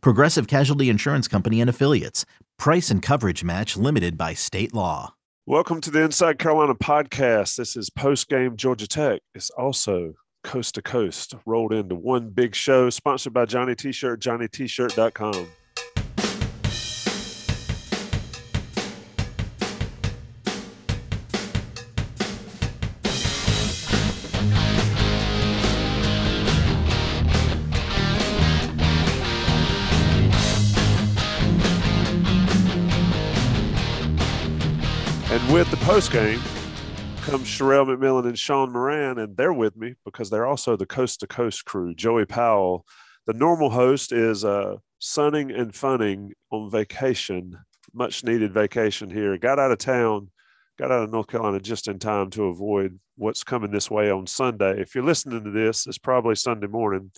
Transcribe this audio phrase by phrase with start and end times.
[0.00, 2.24] Progressive Casualty Insurance Company and Affiliates.
[2.58, 5.14] Price and coverage match limited by state law.
[5.46, 7.56] Welcome to the Inside Carolina podcast.
[7.56, 9.20] This is post game Georgia Tech.
[9.34, 14.20] It's also coast to coast, rolled into one big show, sponsored by Johnny T shirt,
[14.20, 15.48] johnnytshirt.com.
[35.64, 36.42] With the post game
[37.22, 41.20] comes Sherrell McMillan and Sean Moran, and they're with me because they're also the coast
[41.20, 41.94] to coast crew.
[41.94, 42.84] Joey Powell,
[43.26, 47.56] the normal host, is uh, sunning and funning on vacation,
[47.94, 49.38] much needed vacation here.
[49.38, 50.30] Got out of town,
[50.78, 54.26] got out of North Carolina just in time to avoid what's coming this way on
[54.26, 54.78] Sunday.
[54.82, 57.10] If you're listening to this, it's probably Sunday morning.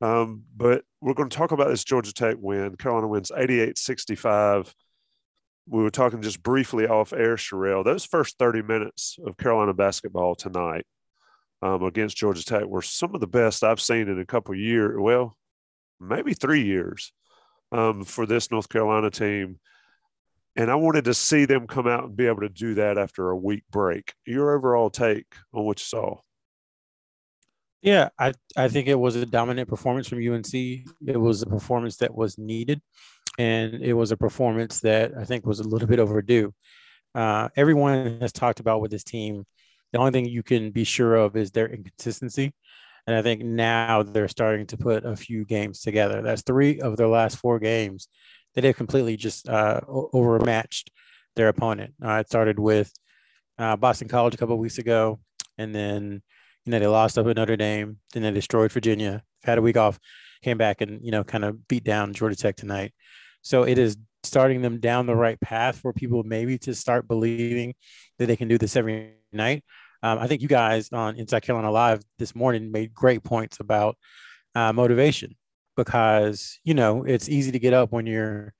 [0.00, 2.74] Um, but we're going to talk about this Georgia Tech win.
[2.74, 4.74] Carolina wins 88 65
[5.70, 7.84] we were talking just briefly off air, Sherrell.
[7.84, 10.84] Those first 30 minutes of Carolina basketball tonight
[11.62, 14.96] um, against Georgia Tech were some of the best I've seen in a couple years.
[14.98, 15.36] Well,
[16.00, 17.12] maybe three years
[17.70, 19.60] um, for this North Carolina team.
[20.56, 23.30] And I wanted to see them come out and be able to do that after
[23.30, 24.12] a week break.
[24.26, 26.16] Your overall take on what you saw?
[27.80, 30.52] Yeah, I, I think it was a dominant performance from UNC.
[30.52, 30.84] It
[31.16, 32.82] was a performance that was needed
[33.40, 36.52] and it was a performance that I think was a little bit overdue.
[37.14, 39.46] Uh, everyone has talked about with this team.
[39.92, 42.52] The only thing you can be sure of is their inconsistency.
[43.06, 46.20] And I think now they're starting to put a few games together.
[46.20, 48.08] That's three of their last four games
[48.54, 50.90] that have completely just uh, overmatched
[51.34, 51.94] their opponent.
[52.04, 52.92] Uh, it started with
[53.58, 55.18] uh, Boston College a couple weeks ago,
[55.56, 56.22] and then
[56.66, 58.00] you know they lost up at Notre Dame.
[58.12, 59.22] Then they destroyed Virginia.
[59.44, 59.98] Had a week off,
[60.42, 62.92] came back and you know kind of beat down Georgia Tech tonight.
[63.42, 67.74] So it is starting them down the right path for people maybe to start believing
[68.18, 69.64] that they can do this every night.
[70.02, 73.96] Um, I think you guys on Inside Carolina Live this morning made great points about
[74.54, 75.36] uh, motivation
[75.76, 78.52] because you know it's easy to get up when you're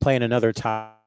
[0.00, 0.98] playing another top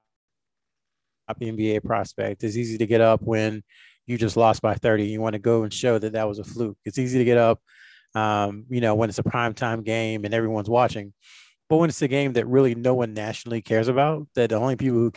[1.29, 2.43] NBA prospect.
[2.43, 3.63] It's easy to get up when
[4.05, 5.05] you just lost by 30.
[5.05, 6.77] You want to go and show that that was a fluke.
[6.85, 7.61] It's easy to get up,
[8.15, 11.13] um, you know, when it's a prime time game and everyone's watching.
[11.71, 14.75] But when it's a game that really no one nationally cares about, that the only
[14.75, 15.13] people who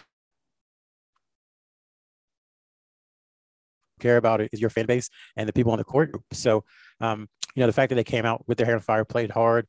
[3.98, 6.12] care about it is your fan base and the people on the court.
[6.32, 6.62] So,
[7.00, 9.32] um, you know, the fact that they came out with their hair on fire, played
[9.32, 9.66] hard,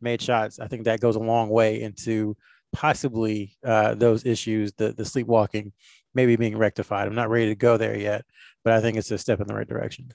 [0.00, 2.36] made shots, I think that goes a long way into
[2.72, 5.72] possibly uh, those issues, the the sleepwalking,
[6.14, 7.08] maybe being rectified.
[7.08, 8.24] I'm not ready to go there yet,
[8.62, 10.12] but I think it's a step in the right direction.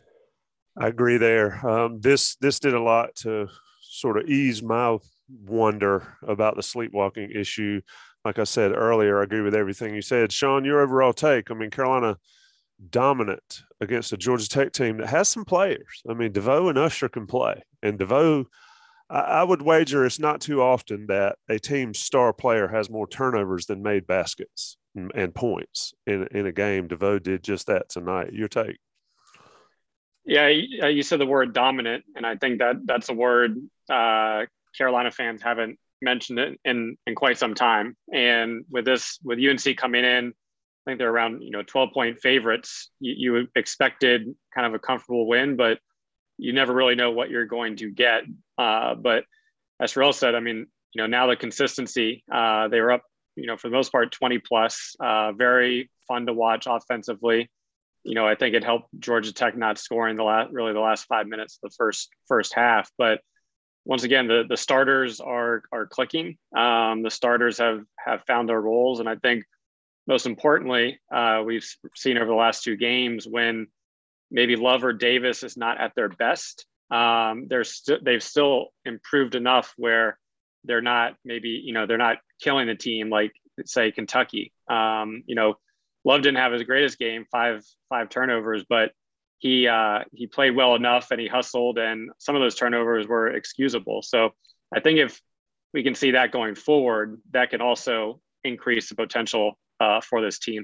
[0.78, 1.68] I agree there.
[1.68, 3.50] Um, this this did a lot to
[3.82, 4.98] sort of ease my
[5.42, 7.82] wonder about the sleepwalking issue.
[8.26, 10.32] Like I said earlier, I agree with everything you said.
[10.32, 11.52] Sean, your overall take.
[11.52, 12.18] I mean, Carolina
[12.90, 16.02] dominant against a Georgia Tech team that has some players.
[16.10, 17.64] I mean, Devoe and Usher can play.
[17.82, 18.46] And Devoe,
[19.10, 23.08] I, I would wager it's not too often that a team's star player has more
[23.08, 26.88] turnovers than made baskets and, points in, in a game.
[26.88, 28.34] Devoe did just that tonight.
[28.34, 28.78] Your take.
[30.26, 33.58] Yeah, you said the word dominant, and I think that that's a word
[33.90, 34.46] uh,
[34.78, 37.96] Carolina fans haven't mentioned it in in quite some time.
[38.14, 42.20] And with this, with UNC coming in, I think they're around you know 12 point
[42.20, 42.90] favorites.
[43.00, 45.80] You, you expected kind of a comfortable win, but
[46.38, 48.24] you never really know what you're going to get.
[48.58, 49.24] Uh, but
[49.80, 53.04] as Sherrell said, I mean, you know, now the consistency, uh, they were up,
[53.36, 57.50] you know, for the most part, 20 plus, uh, very fun to watch offensively.
[58.04, 61.06] You know, I think it helped Georgia Tech not scoring the last, really the last
[61.06, 63.22] five minutes of the first, first half, but
[63.86, 66.38] once again, the, the starters are are clicking.
[66.56, 69.44] Um, the starters have have found their roles, and I think
[70.08, 71.66] most importantly, uh, we've
[71.96, 73.68] seen over the last two games when
[74.32, 76.66] maybe Love or Davis is not at their best.
[76.92, 80.20] Um, they're st- they've still improved enough where
[80.66, 83.32] they're not maybe you know they're not killing the team like
[83.66, 84.54] say Kentucky.
[84.70, 85.56] Um, you know,
[86.06, 88.92] Love didn't have his greatest game, five five turnovers, but
[89.44, 93.28] he uh, he played well enough and he hustled, and some of those turnovers were
[93.28, 94.02] excusable.
[94.02, 94.30] So
[94.74, 95.22] I think if
[95.74, 100.40] we can see that going forward, that can also increase the potential uh, for this
[100.40, 100.64] team.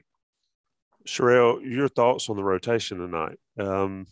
[1.06, 3.38] Sherrell, your thoughts on the rotation tonight?
[3.60, 4.06] Um,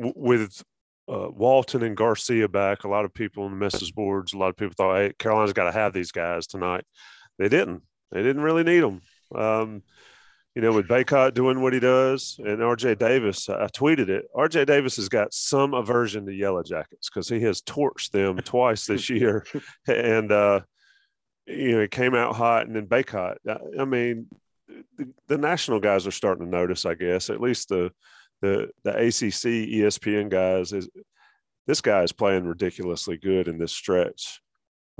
[0.00, 0.64] w- with
[1.08, 4.48] uh, Walton and Garcia back, a lot of people in the message boards, a lot
[4.48, 6.84] of people thought, hey, Carolina's got to have these guys tonight.
[7.38, 7.82] They didn't.
[8.10, 9.00] They didn't really need them.
[9.32, 9.82] Um,
[10.54, 14.26] you know, with Bacot doing what he does and RJ Davis, I tweeted it.
[14.34, 18.86] RJ Davis has got some aversion to Yellow Jackets because he has torched them twice
[18.86, 19.46] this year.
[19.86, 20.60] And, uh,
[21.46, 23.36] you know, he came out hot and then Bacot.
[23.78, 24.28] I mean,
[24.98, 27.90] the, the, national guys are starting to notice, I guess, at least the,
[28.42, 30.88] the, the ACC ESPN guys is
[31.66, 34.40] this guy is playing ridiculously good in this stretch.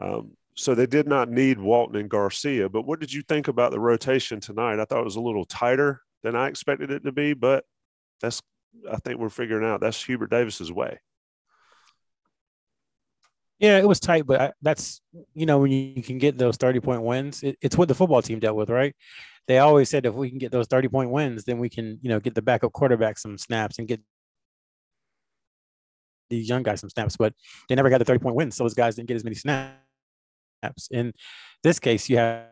[0.00, 2.68] Um, so they did not need Walton and Garcia.
[2.68, 4.80] But what did you think about the rotation tonight?
[4.80, 7.64] I thought it was a little tighter than I expected it to be, but
[8.20, 8.42] that's
[8.90, 10.98] I think we're figuring out that's Hubert Davis's way.
[13.58, 15.00] Yeah, it was tight, but I, that's
[15.34, 18.20] you know when you, can get those thirty point wins, it, it's what the football
[18.20, 18.94] team dealt with, right?
[19.46, 22.08] They always said if we can get those thirty point wins, then we can you
[22.08, 24.00] know get the backup quarterback some snaps and get
[26.28, 27.16] these young guys some snaps.
[27.16, 27.34] But
[27.68, 29.81] they never got the thirty point wins, so those guys didn't get as many snaps
[30.90, 31.12] in
[31.62, 32.46] this case, you have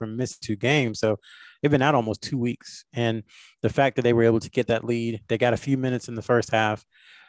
[0.00, 0.98] from missed two games.
[0.98, 1.18] So
[1.62, 2.84] they've been out almost two weeks.
[2.92, 3.22] And
[3.62, 6.08] the fact that they were able to get that lead, they got a few minutes
[6.08, 6.84] in the first half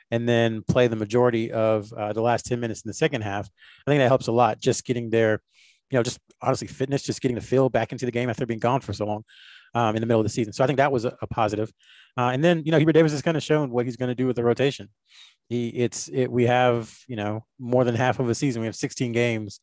[0.10, 3.50] and then play the majority of uh, the last 10 minutes in the second half.
[3.86, 4.60] I think that helps a lot.
[4.60, 5.42] Just getting their,
[5.90, 8.60] you know, just honestly fitness, just getting the feel back into the game after being
[8.60, 9.24] gone for so long
[9.74, 10.54] um, in the middle of the season.
[10.54, 11.72] So I think that was a, a positive.
[12.18, 14.16] Uh, and then, you know, Hubert Davis has kind of shown what he's going to
[14.16, 14.90] do with the rotation
[15.52, 18.76] he it's it we have you know more than half of a season we have
[18.76, 19.60] 16 games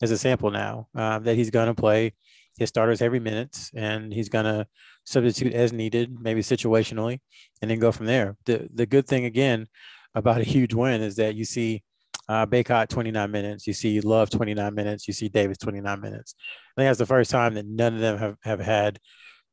[0.00, 2.12] as a sample now uh, that he's going to play
[2.58, 4.66] his starters every minute and he's going to
[5.04, 7.18] substitute as needed maybe situationally
[7.60, 9.66] and then go from there the the good thing again
[10.14, 11.82] about a huge win is that you see
[12.28, 16.34] uh, Bacot 29 minutes, you see Love 29 minutes, you see Davis 29 minutes.
[16.76, 19.00] I think that's the first time that none of them have, have had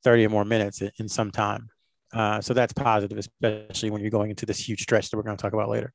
[0.04, 1.70] 30 or more minutes in, in some time.
[2.14, 5.38] Uh, so that's positive, especially when you're going into this huge stretch that we're going
[5.38, 5.94] to talk about later.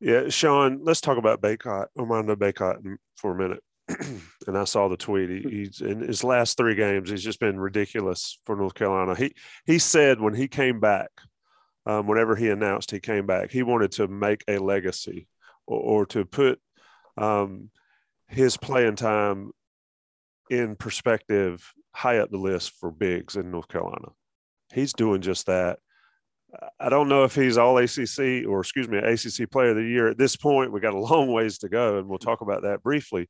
[0.00, 3.62] Yeah, Sean, let's talk about Bacot, Armando Bacot for a minute.
[4.46, 5.30] and I saw the tweet.
[5.30, 7.10] He, he's in his last three games.
[7.10, 9.14] He's just been ridiculous for North Carolina.
[9.14, 9.34] He
[9.64, 11.10] he said when he came back,
[11.86, 15.28] um, whenever he announced he came back, he wanted to make a legacy
[15.66, 16.60] or, or to put
[17.16, 17.70] um,
[18.28, 19.50] his playing time
[20.48, 24.08] in perspective high up the list for bigs in North Carolina
[24.72, 25.78] he's doing just that.
[26.78, 30.08] I don't know if he's all ACC or excuse me, ACC player of the year
[30.08, 30.72] at this point.
[30.72, 33.28] We got a long ways to go, and we'll talk about that briefly.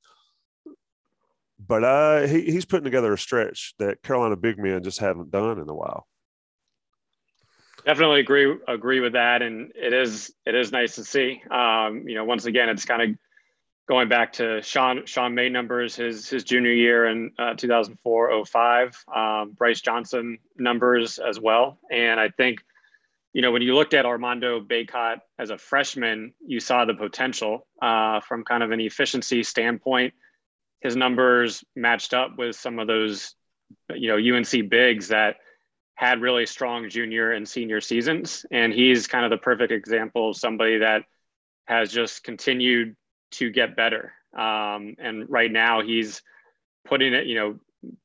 [1.65, 5.61] But uh, he, he's putting together a stretch that Carolina big men just haven't done
[5.61, 6.07] in a while.
[7.85, 11.43] Definitely agree agree with that, and it is it is nice to see.
[11.51, 13.19] Um, you know, once again, it's kind of
[13.89, 19.53] going back to Sean Sean May numbers his his junior year in uh, 2004-05, um,
[19.53, 22.61] Brice Johnson numbers as well, and I think
[23.33, 27.67] you know when you looked at Armando Bacot as a freshman, you saw the potential
[27.81, 30.15] uh, from kind of an efficiency standpoint.
[30.81, 33.35] His numbers matched up with some of those
[33.95, 35.37] you know UNC bigs that
[35.95, 40.37] had really strong junior and senior seasons, and he's kind of the perfect example of
[40.37, 41.03] somebody that
[41.67, 42.97] has just continued
[43.33, 44.13] to get better.
[44.37, 46.23] Um, and right now he's
[46.85, 47.61] putting it, you know,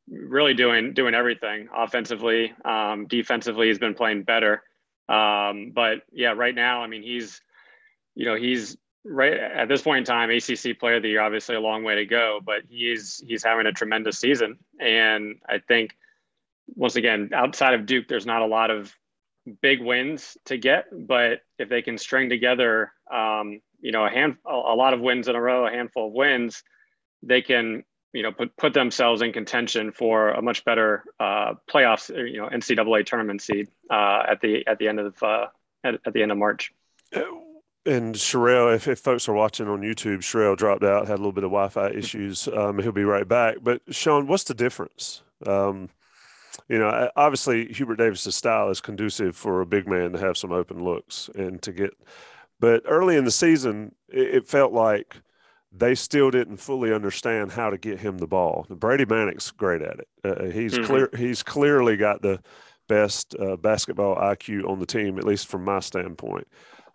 [0.10, 3.68] really doing doing everything offensively, um, defensively.
[3.68, 4.64] He's been playing better.
[5.08, 7.42] Um, but yeah, right now, I mean, he's,
[8.16, 11.22] you know, he's right at this point in time, ACC Player of the Year.
[11.22, 14.58] Obviously, a long way to go, but he's he's having a tremendous season.
[14.80, 15.96] And I think
[16.76, 18.94] once again, outside of Duke, there's not a lot of
[19.62, 24.38] big wins to get, but if they can string together um, you know a hand
[24.46, 26.64] a, lot of wins in a row, a handful of wins,
[27.24, 32.10] they can you know put put themselves in contention for a much better uh, playoffs,
[32.10, 35.48] you know NCAA tournament seed uh, at the at the end of uh,
[35.84, 36.74] at, at the end of March.
[37.16, 37.22] Uh,
[37.86, 41.32] and Sherrell, if, if folks are watching on YouTube, Sherrell dropped out, had a little
[41.32, 42.50] bit of Wi-Fi issues.
[42.50, 43.58] Um, he'll be right back.
[43.62, 45.22] But Sean, what's the difference?
[45.46, 45.90] Um,
[46.70, 50.52] you know, obviously Hubert Davis's style is conducive for a big man to have some
[50.52, 51.94] open looks and to get
[52.60, 55.18] but early in the season, it, felt like
[55.72, 58.66] they still didn't fully understand how to get him the ball.
[58.70, 60.08] Brady Manek's great at it.
[60.24, 60.86] Uh, he's mm-hmm.
[60.86, 61.10] clear.
[61.16, 62.42] He's clearly got the
[62.88, 66.48] best uh, basketball IQ on the team, at least from my standpoint.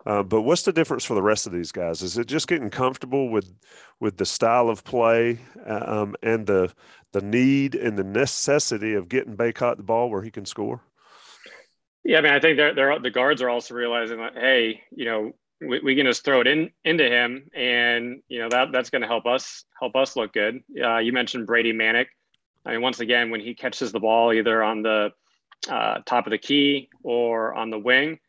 [0.05, 2.01] Uh, but what's the difference for the rest of these guys?
[2.01, 3.53] Is it just getting comfortable with
[3.99, 6.73] with the style of play um, and the
[7.13, 10.81] the need and the necessity of getting Bacot the ball where he can score?
[12.03, 15.05] Yeah, I mean, I think they're, they're, the guards are also realizing that hey, you
[15.05, 15.31] know,
[15.61, 19.03] we, we can just throw it in into him, and you know that that's going
[19.03, 20.61] to help us help us look good.
[20.83, 22.07] Uh, you mentioned Brady Manek.
[22.65, 25.11] I mean, once again, when he catches the ball either on the
[25.69, 28.19] uh, top of the key or on the wing,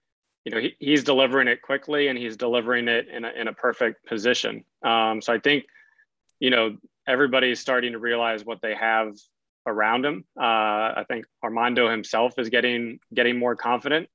[0.44, 3.52] you know he, he's delivering it quickly and he's delivering it in a, in a
[3.52, 4.64] perfect position.
[4.82, 5.64] Um, so I think
[6.38, 9.14] you know everybody's starting to realize what they have
[9.66, 10.24] around him.
[10.38, 14.08] Uh, I think Armando himself is getting getting more confident,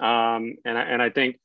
[0.00, 1.38] um, and and I think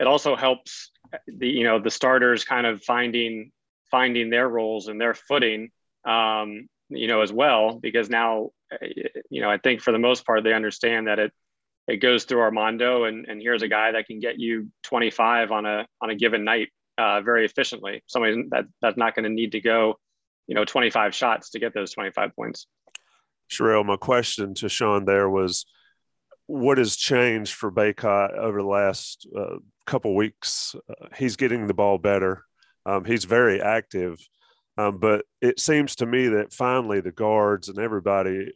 [0.00, 0.90] it also helps
[1.26, 3.52] the you know the starters kind of finding
[3.90, 5.70] finding their roles and their footing
[6.04, 8.50] um, you know as well because now
[9.30, 11.32] you know I think for the most part they understand that it
[11.88, 15.66] it goes through Armando and and here's a guy that can get you 25 on
[15.66, 16.68] a on a given night
[16.98, 19.94] uh, very efficiently somebody that that's not going to need to go
[20.46, 22.66] you know 25 shots to get those 25 points
[23.50, 25.64] Sherrell, my question to Sean there was
[26.46, 30.74] what has changed for Bacot over the last uh, couple weeks.
[30.88, 32.42] Uh, he's getting the ball better.
[32.86, 34.18] Um, he's very active,
[34.78, 38.52] um, but it seems to me that finally the guards and everybody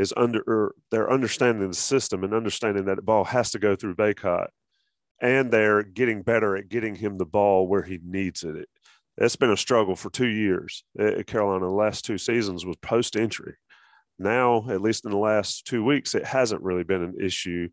[0.00, 3.96] is under they're understanding the system and understanding that the ball has to go through
[3.96, 4.48] Bacot,
[5.20, 8.68] and they're getting better at getting him the ball where he needs it.
[9.18, 11.66] It's been a struggle for two years at Carolina.
[11.66, 13.56] The last two seasons was post entry.
[14.18, 17.68] Now, at least in the last two weeks, it hasn't really been an issue.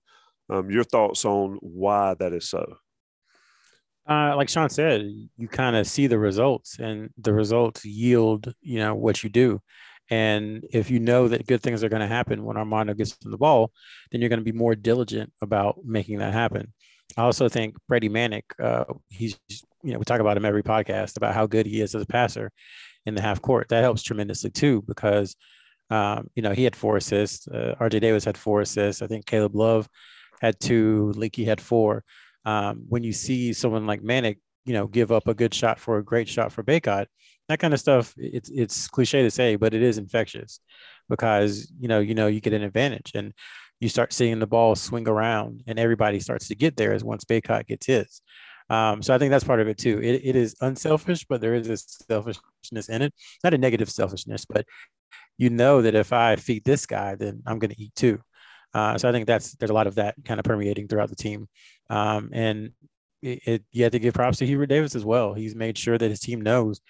[0.50, 2.78] Um, your thoughts on why that is so?
[4.10, 5.06] Uh, like Sean said,
[5.38, 9.62] you kind of see the results, and the results yield, you know, what you do.
[10.10, 13.38] And if you know that good things are going to happen when Armando gets the
[13.38, 13.72] ball,
[14.12, 16.74] then you're going to be more diligent about making that happen.
[17.18, 19.38] I also think Brady Manek, uh, he's,
[19.84, 22.08] you know, we talk about him every podcast about how good he is as a
[22.08, 22.52] passer
[23.06, 23.70] in the half court.
[23.70, 25.36] That helps tremendously too, because,
[25.90, 27.48] um, you know, he had four assists.
[27.48, 29.02] Uh, RJ Davis had four assists.
[29.02, 29.90] I think Caleb Love
[30.42, 31.12] had two.
[31.16, 32.04] Leaky had four
[32.48, 35.98] um, when you see someone like Manek, you know, give up a good shot for
[35.98, 37.08] a great shot for Bacot,
[37.50, 40.60] that kind of stuff, it's it's cliche to say, but it is infectious
[41.10, 43.34] because you know, you know, you get an advantage and
[43.80, 47.26] you start seeing the ball swing around and everybody starts to get there as once
[47.26, 48.22] Bacot gets his.
[48.70, 50.02] Um, so I think that's part of it too.
[50.02, 53.14] It, it is unselfish, but there is a selfishness in it.
[53.44, 54.66] Not a negative selfishness, but
[55.38, 58.20] you know that if I feed this guy, then I'm going to eat too.
[58.74, 61.16] Uh, so I think that's there's a lot of that kind of permeating throughout the
[61.16, 61.48] team.
[61.90, 62.72] Um, and
[63.22, 65.34] it, it, you have to give props to Hubert Davis as well.
[65.34, 66.82] He's made sure that his team knows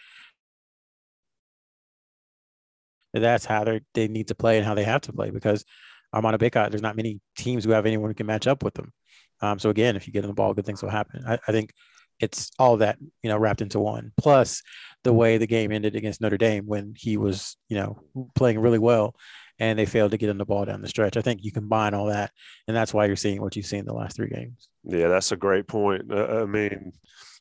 [3.19, 5.65] that's how they they need to play and how they have to play because
[6.13, 8.93] Armando Bacot, there's not many teams who have anyone who can match up with them.
[9.41, 11.23] Um, so again, if you get in the ball, good things will happen.
[11.27, 11.73] I, I, think
[12.19, 14.11] it's all that you know wrapped into one.
[14.17, 14.61] Plus
[15.03, 17.99] the way the game ended against Notre Dame when he was you know
[18.35, 19.15] playing really well
[19.59, 21.17] and they failed to get him the ball down the stretch.
[21.17, 22.31] I think you combine all that,
[22.67, 24.69] and that's why you're seeing what you've seen in the last three games.
[24.83, 26.11] Yeah, that's a great point.
[26.11, 26.93] Uh, I mean,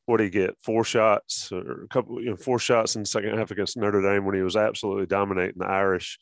[0.07, 0.57] what did he get?
[0.61, 4.01] Four shots or a couple, you know, four shots in the second half against Notre
[4.01, 6.19] Dame when he was absolutely dominating the Irish.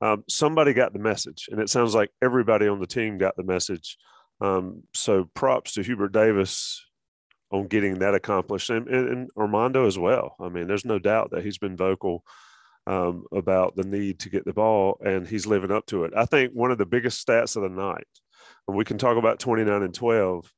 [0.00, 3.44] Um, somebody got the message, and it sounds like everybody on the team got the
[3.44, 3.96] message.
[4.40, 6.84] Um, so props to Hubert Davis
[7.50, 10.36] on getting that accomplished, and, and, and Armando as well.
[10.40, 12.24] I mean, there's no doubt that he's been vocal
[12.86, 16.12] um, about the need to get the ball, and he's living up to it.
[16.16, 18.06] I think one of the biggest stats of the night,
[18.66, 20.52] and we can talk about 29 and 12,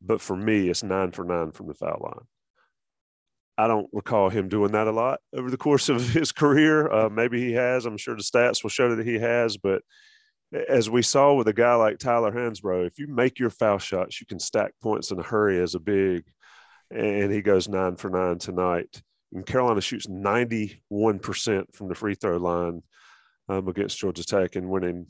[0.00, 2.26] but for me, it's nine for nine from the foul line.
[3.58, 6.90] I don't recall him doing that a lot over the course of his career.
[6.90, 7.84] Uh, maybe he has.
[7.84, 9.56] I'm sure the stats will show that he has.
[9.56, 9.82] But
[10.68, 14.20] as we saw with a guy like Tyler Hansbrough, if you make your foul shots,
[14.20, 16.24] you can stack points in a hurry as a big.
[16.90, 19.02] And he goes nine for nine tonight
[19.32, 22.82] and Carolina shoots 91% from the free throw line
[23.48, 25.06] um, against Georgia Tech and winning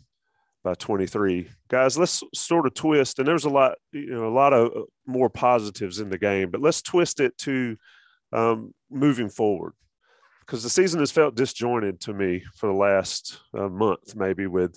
[0.62, 1.48] by 23.
[1.68, 4.80] Guys, let's sort of twist, and there's a lot, you know, a lot of uh,
[5.06, 7.76] more positives in the game, but let's twist it to
[8.32, 9.72] um, moving forward
[10.40, 14.76] because the season has felt disjointed to me for the last uh, month, maybe with.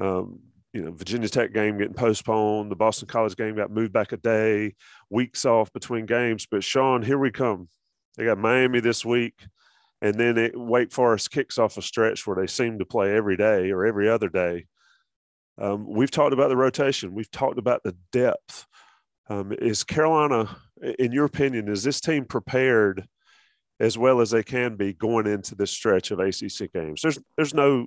[0.00, 0.40] Um,
[0.72, 4.16] you know, Virginia Tech game getting postponed, the Boston College game got moved back a
[4.16, 4.76] day,
[5.10, 6.46] weeks off between games.
[6.48, 7.68] But Sean, here we come
[8.16, 9.46] they got Miami this week,
[10.02, 13.36] and then it, Wake Forest kicks off a stretch where they seem to play every
[13.36, 14.66] day or every other day.
[15.60, 17.14] Um, we've talked about the rotation.
[17.14, 18.66] We've talked about the depth.
[19.28, 20.56] Um, is Carolina,
[20.98, 23.06] in your opinion, is this team prepared
[23.78, 27.02] as well as they can be going into this stretch of ACC games?
[27.02, 27.86] There's there's no.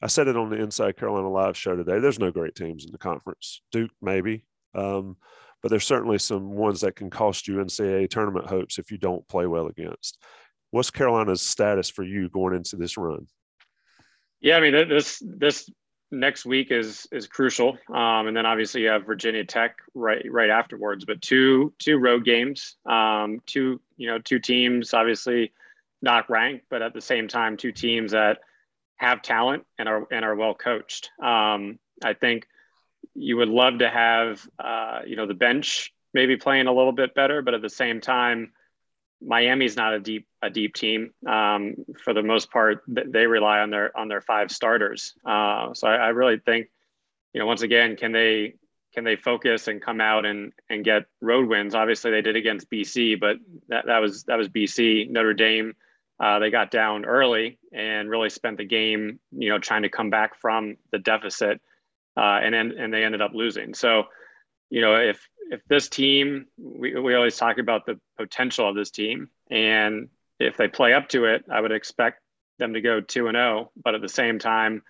[0.00, 1.98] I said it on the Inside Carolina Live show today.
[1.98, 3.62] There's no great teams in the conference.
[3.72, 4.44] Duke maybe.
[4.74, 5.16] Um,
[5.60, 9.26] but there's certainly some ones that can cost you NCAA tournament hopes if you don't
[9.26, 10.22] play well against.
[10.70, 13.26] What's Carolina's status for you going into this run?
[14.40, 15.68] Yeah, I mean this this
[16.10, 20.50] next week is is crucial, um, and then obviously you have Virginia Tech right right
[20.50, 21.04] afterwards.
[21.04, 25.52] But two two road games, um, two you know two teams obviously
[26.00, 28.38] not ranked, but at the same time two teams that
[28.96, 31.10] have talent and are and are well coached.
[31.22, 32.46] Um, I think
[33.14, 37.14] you would love to have uh, you know the bench maybe playing a little bit
[37.14, 38.52] better, but at the same time,
[39.20, 41.12] Miami's not a deep a deep team.
[41.26, 45.14] Um, for the most part, they rely on their on their five starters.
[45.24, 46.68] Uh, so I, I, really think,
[47.32, 48.54] you know, once again, can they
[48.94, 51.74] can they focus and come out and and get road wins?
[51.74, 53.36] Obviously, they did against BC, but
[53.68, 55.10] that, that was that was BC.
[55.10, 55.74] Notre Dame,
[56.20, 60.10] uh, they got down early and really spent the game, you know, trying to come
[60.10, 61.60] back from the deficit,
[62.16, 63.74] uh, and and they ended up losing.
[63.74, 64.04] So,
[64.70, 68.90] you know, if if this team, we, we always talk about the potential of this
[68.90, 69.30] team.
[69.50, 70.08] And
[70.38, 72.20] if they play up to it, I would expect
[72.58, 73.70] them to go 2 and 0.
[73.82, 74.82] But at the same time,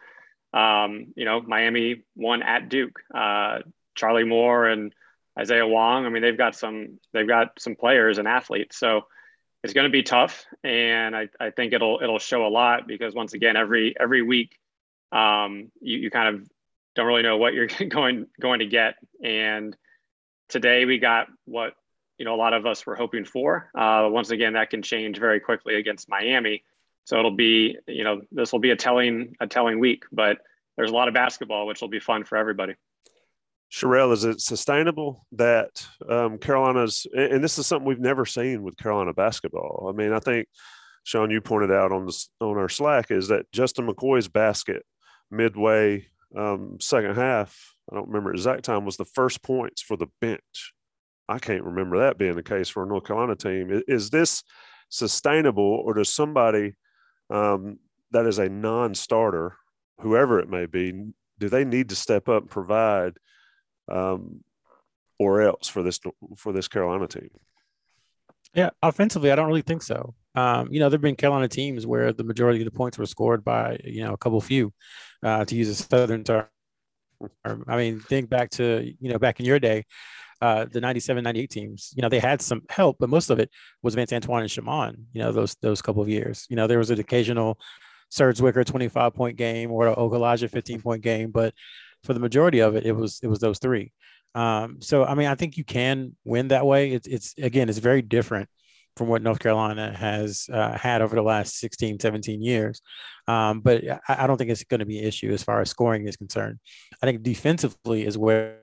[0.53, 2.99] um, you know, Miami won at Duke.
[3.15, 3.61] Uh,
[3.95, 4.93] Charlie Moore and
[5.39, 6.07] Isaiah Wong.
[6.07, 8.79] I mean, they've got some they've got some players and athletes.
[8.79, 9.03] So
[9.63, 13.15] it's going to be tough, and I, I think it'll it'll show a lot because
[13.15, 14.57] once again, every every week,
[15.11, 16.49] um, you, you kind of
[16.99, 19.75] don't really know what you're going going to get, and
[20.49, 21.75] today we got what
[22.19, 23.71] you know a lot of us were hoping for.
[23.75, 26.65] Uh, once again, that can change very quickly against Miami.
[27.05, 30.39] So it'll be you know this will be a telling a telling week, but
[30.77, 32.75] there's a lot of basketball, which will be fun for everybody.
[33.71, 38.79] Sherrell, is it sustainable that um, Carolina's, and this is something we've never seen with
[38.79, 39.93] Carolina basketball.
[39.93, 40.49] I mean, I think
[41.05, 44.87] Sean, you pointed out on this, on our Slack is that Justin McKoy's basket
[45.31, 46.07] midway
[46.37, 50.75] um, second half I don't remember exact time, was the first points for the bench.
[51.29, 53.83] I can't remember that being the case for a North Carolina team.
[53.87, 54.43] Is this
[54.89, 56.75] sustainable, or does somebody
[57.31, 57.79] um,
[58.11, 59.57] that is a non-starter,
[60.01, 63.15] whoever it may be, do they need to step up and provide,
[63.91, 64.43] um,
[65.19, 66.01] or else for this
[66.37, 67.31] for this Carolina team?
[68.55, 70.15] Yeah, offensively, I don't really think so.
[70.35, 73.45] Um, you know, there've been Carolina teams where the majority of the points were scored
[73.45, 74.73] by you know a couple few,
[75.23, 76.47] uh, to use a southern term.
[77.67, 79.85] I mean, think back to, you know, back in your day,
[80.41, 83.51] uh, the 97, 98 teams, you know, they had some help, but most of it
[83.83, 86.79] was Vince Antawn and Shammond, you know, those, those couple of years, you know, there
[86.79, 87.59] was an occasional
[88.11, 91.55] Serge Zwikker 25 point game or Okulaja 15 point game, but
[92.05, 93.93] for the majority of it, it was, it was those three.
[94.37, 96.93] Um, so, I mean, I think you can win that way.
[96.93, 98.49] It's, it's again, it's very different
[98.99, 102.83] from what North Carolina has uh, had over the last 16, 17 years.
[103.27, 105.71] Um, but I, I, don't think it's going to be an issue as far as
[105.71, 106.59] scoring is concerned.
[107.03, 108.59] I think defensively is where,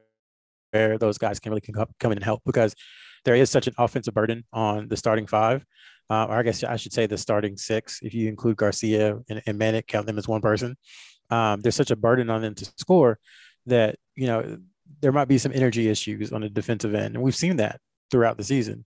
[0.71, 2.75] where those guys can really come, come in and help because
[3.23, 5.65] there is such an offensive burden on the starting five.
[6.09, 9.41] Uh, or I guess I should say the starting six, if you include Garcia and,
[9.47, 10.77] and Manek, count them as one person.
[11.31, 13.17] Um, there's such a burden on them to score
[13.65, 14.59] that, you know,
[15.01, 17.15] there might be some energy issues on the defensive end.
[17.15, 17.79] And we've seen that
[18.11, 18.85] throughout the season.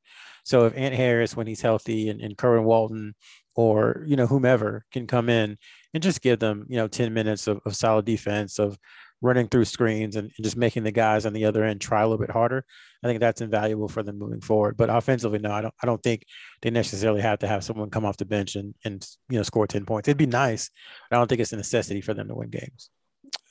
[0.49, 3.13] So if Ant Harris, when he's healthy, and, and Kerwin Walton
[3.53, 5.57] or you know whomever can come in
[5.93, 8.79] and just give them you know 10 minutes of, of solid defense of
[9.21, 12.07] running through screens and, and, just making the guys on the other end try a
[12.07, 12.65] little bit harder
[13.03, 14.75] i think that's invaluable for them moving forward.
[14.75, 16.25] But offensively no i don't i don't think
[16.61, 19.67] they necessarily have to have someone come off the bench and and you know score
[19.67, 20.07] 10 points.
[20.07, 20.71] It'd be nice
[21.09, 22.89] but i don't think it's a necessity for them to win games.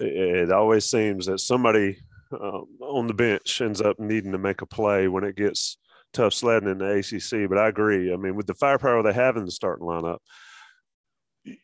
[0.01, 1.99] It always seems that somebody
[2.33, 5.77] um, on the bench ends up needing to make a play when it gets
[6.12, 7.49] tough sledding in the ACC.
[7.49, 8.12] But I agree.
[8.12, 10.18] I mean, with the firepower they have in the starting lineup,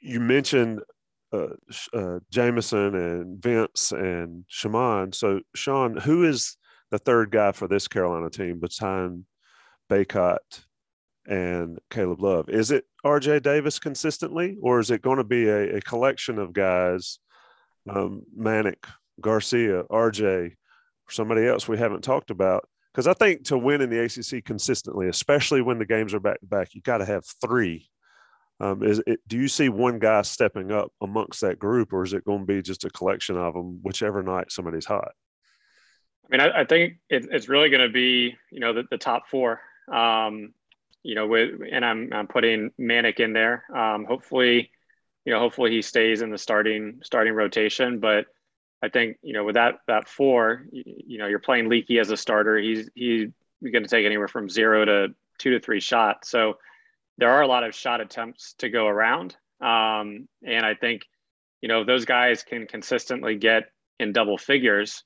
[0.01, 0.81] you mentioned
[1.33, 1.49] uh,
[1.93, 5.15] uh, Jamison and Vince and Shammond.
[5.15, 6.57] So, Sean, who is
[6.91, 9.25] the third guy for this Carolina team behind
[9.91, 10.39] Bacot
[11.27, 12.49] and Caleb Love?
[12.49, 16.53] Is it RJ Davis consistently, or is it going to be a, a collection of
[16.53, 17.19] guys,
[17.89, 18.85] um, Manek,
[19.21, 20.55] Garcia, RJ,
[21.09, 25.09] somebody else we haven't talked about, because I think to win in the ACC consistently,
[25.09, 27.91] especially when the games are back to back, you got to have three.
[28.61, 32.13] Um, is it, do you see one guy stepping up amongst that group, or is
[32.13, 35.11] it going to be just a collection of them, whichever night somebody's hot?
[36.25, 38.99] I mean, I, I think it, it's really going to be, you know, the, the
[38.99, 39.61] top four.
[39.93, 40.55] Um,
[41.03, 43.65] you know, with and I'm I'm putting Manek in there.
[43.77, 44.71] Um, hopefully,
[45.25, 48.27] you know, hopefully he stays in the starting starting rotation, but
[48.83, 52.11] I think you know with that that four, you, you know, you're playing Leaky as
[52.11, 52.59] a starter.
[52.59, 53.31] He's he's
[53.63, 55.09] going to take anywhere from zero to
[55.39, 56.31] two to three shots.
[56.31, 56.59] So
[57.19, 61.03] there are a lot of shot attempts to go around, um, and I think
[61.61, 63.65] you know those guys can consistently get
[63.99, 65.03] in double figures.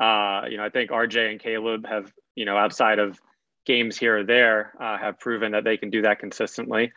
[0.00, 3.18] Uh, you know, I think RJ and Caleb have you know outside of
[3.64, 6.92] games here or there uh, have proven that they can do that consistently.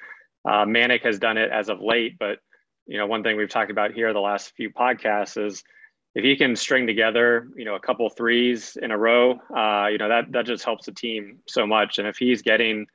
[0.47, 2.39] Uh, Manek has done it as of late, but
[2.87, 5.63] you know, one thing we've talked about here the last few podcasts is
[6.15, 9.97] if he can string together, you know, a couple threes in a row, uh, you
[9.97, 11.99] know, that that just helps the team so much.
[11.99, 12.87] And if he's getting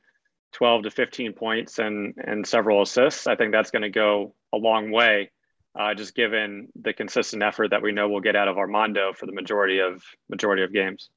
[0.52, 4.56] 12 to 15 points and and several assists, I think that's going to go a
[4.56, 5.30] long way.
[5.78, 9.26] Uh, just given the consistent effort that we know we'll get out of Armando for
[9.26, 11.10] the majority of majority of games.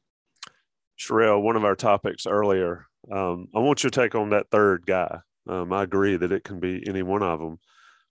[0.99, 2.85] Sherrell, one of our topics earlier.
[3.11, 5.21] Um, I want your take on that third guy.
[5.47, 7.59] Um, I agree that it can be any one of them.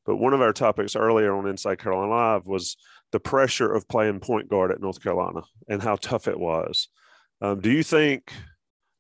[0.04, 2.76] But one of our topics earlier on Inside Carolina Live was
[3.12, 6.88] the pressure of playing point guard at North Carolina and how tough it was.
[7.40, 8.32] Um, do you think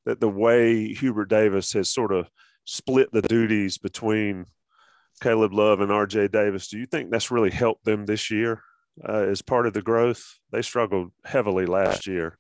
[0.04, 2.28] that the way Hubert Davis has sort of
[2.64, 4.46] split the duties between
[5.22, 8.62] Caleb Love and RJ Davis, do you think that's really helped them this year
[9.08, 10.38] uh, as part of the growth?
[10.50, 12.38] They struggled heavily last year.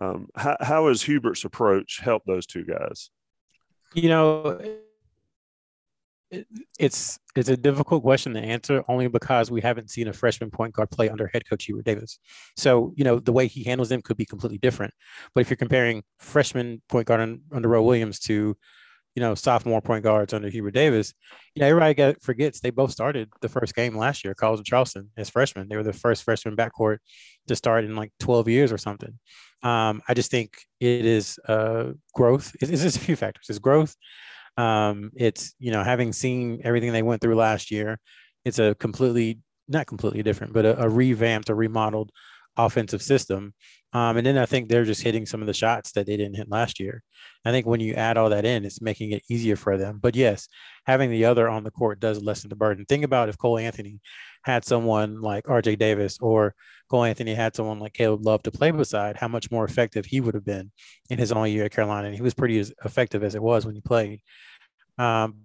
[0.00, 3.10] Um, how, how has Hubert's approach helped those two guys?
[3.94, 4.60] You know,
[6.78, 10.72] it's it's a difficult question to answer only because we haven't seen a freshman point
[10.72, 12.18] guard play under head coach Hubert Davis.
[12.56, 14.94] So you know the way he handles them could be completely different.
[15.34, 18.56] But if you're comparing freshman point guard under Roy Williams to
[19.14, 21.14] you know sophomore point guards under Hubert Davis,
[21.54, 24.34] you know everybody get, forgets they both started the first game last year.
[24.34, 26.98] College of Charleston as freshmen, they were the first freshman backcourt
[27.48, 29.18] to start in like 12 years or something.
[29.62, 32.54] Um, I just think it is uh, growth.
[32.60, 33.46] It's, it's a few factors.
[33.48, 33.96] It's growth.
[34.56, 37.98] Um, it's you know having seen everything they went through last year,
[38.44, 42.10] it's a completely not completely different, but a, a revamped, a remodeled
[42.56, 43.54] offensive system.
[43.92, 46.36] Um, and then I think they're just hitting some of the shots that they didn't
[46.36, 47.02] hit last year.
[47.44, 50.00] I think when you add all that in, it's making it easier for them.
[50.02, 50.48] But yes,
[50.84, 52.84] having the other on the court does lessen the burden.
[52.86, 54.00] Think about if Cole Anthony
[54.42, 56.54] had someone like RJ Davis or
[56.90, 60.20] Cole Anthony had someone like Caleb Love to play beside, how much more effective he
[60.20, 60.72] would have been
[61.08, 62.08] in his only year at Carolina.
[62.08, 64.20] And he was pretty as effective as it was when he played.
[64.98, 65.36] Um,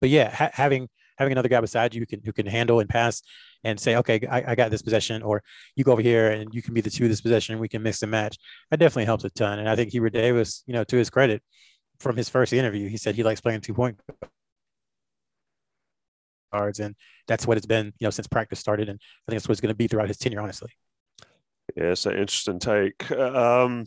[0.00, 2.88] but yeah, ha- having having another guy beside you who can who can handle and
[2.88, 3.22] pass
[3.64, 5.42] and say, okay, I, I, got this possession, or
[5.74, 7.82] you go over here and you can be the two of this possession, we can
[7.82, 8.38] mix and match.
[8.70, 9.58] That definitely helps a ton.
[9.58, 11.42] And I think Hubert Davis, you know, to his credit,
[11.98, 14.00] from his first interview, he said he likes playing two point
[16.52, 16.94] guards, and
[17.26, 18.88] that's what it's been, you know, since practice started.
[18.88, 20.70] And I think that's what it's going to be throughout his tenure, honestly.
[21.76, 23.10] Yeah, it's an interesting take.
[23.10, 23.86] Um,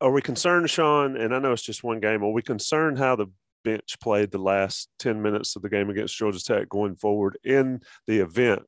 [0.00, 1.16] are we concerned, Sean?
[1.16, 2.22] And I know it's just one game.
[2.22, 3.26] Are we concerned how the
[3.64, 7.80] bench played the last 10 minutes of the game against Georgia Tech going forward in
[8.06, 8.62] the event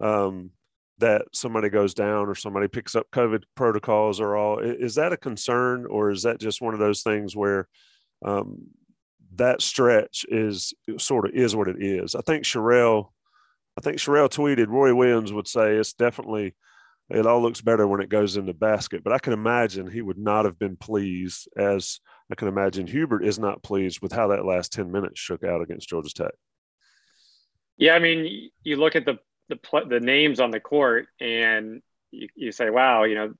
[0.00, 0.50] um,
[0.98, 4.58] that somebody goes down or somebody picks up COVID protocols or all?
[4.58, 7.68] Is that a concern or is that just one of those things where
[8.24, 8.68] um,
[9.36, 12.14] that stretch is sort of is what it is?
[12.14, 13.08] I think Sherrell,
[13.76, 16.54] I think Sherrell tweeted, Roy Williams would say it's definitely–
[17.10, 19.04] it all looks better when it goes in the basket.
[19.04, 23.24] But I can imagine he would not have been pleased, as I can imagine Hubert
[23.24, 26.32] is not pleased with how that last 10 minutes shook out against Georgia Tech.
[27.76, 29.58] Yeah, I mean, you look at the the,
[29.88, 33.34] the names on the court and you, you say, wow, you know,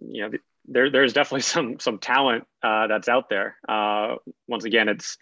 [0.00, 3.56] you know, there, there's definitely some some talent uh, that's out there.
[3.68, 4.16] Uh,
[4.48, 5.18] once again, it's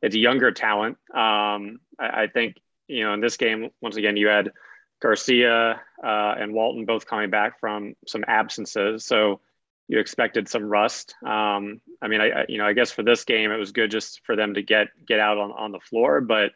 [0.00, 0.96] it's younger talent.
[1.14, 2.56] Um, I, I think
[2.88, 4.52] you know in this game, once again, you had
[5.00, 9.40] Garcia uh, and Walton both coming back from some absences, so
[9.88, 11.14] you expected some rust.
[11.24, 13.90] Um, I mean, I, I, you know I guess for this game it was good
[13.90, 16.52] just for them to get get out on, on the floor, but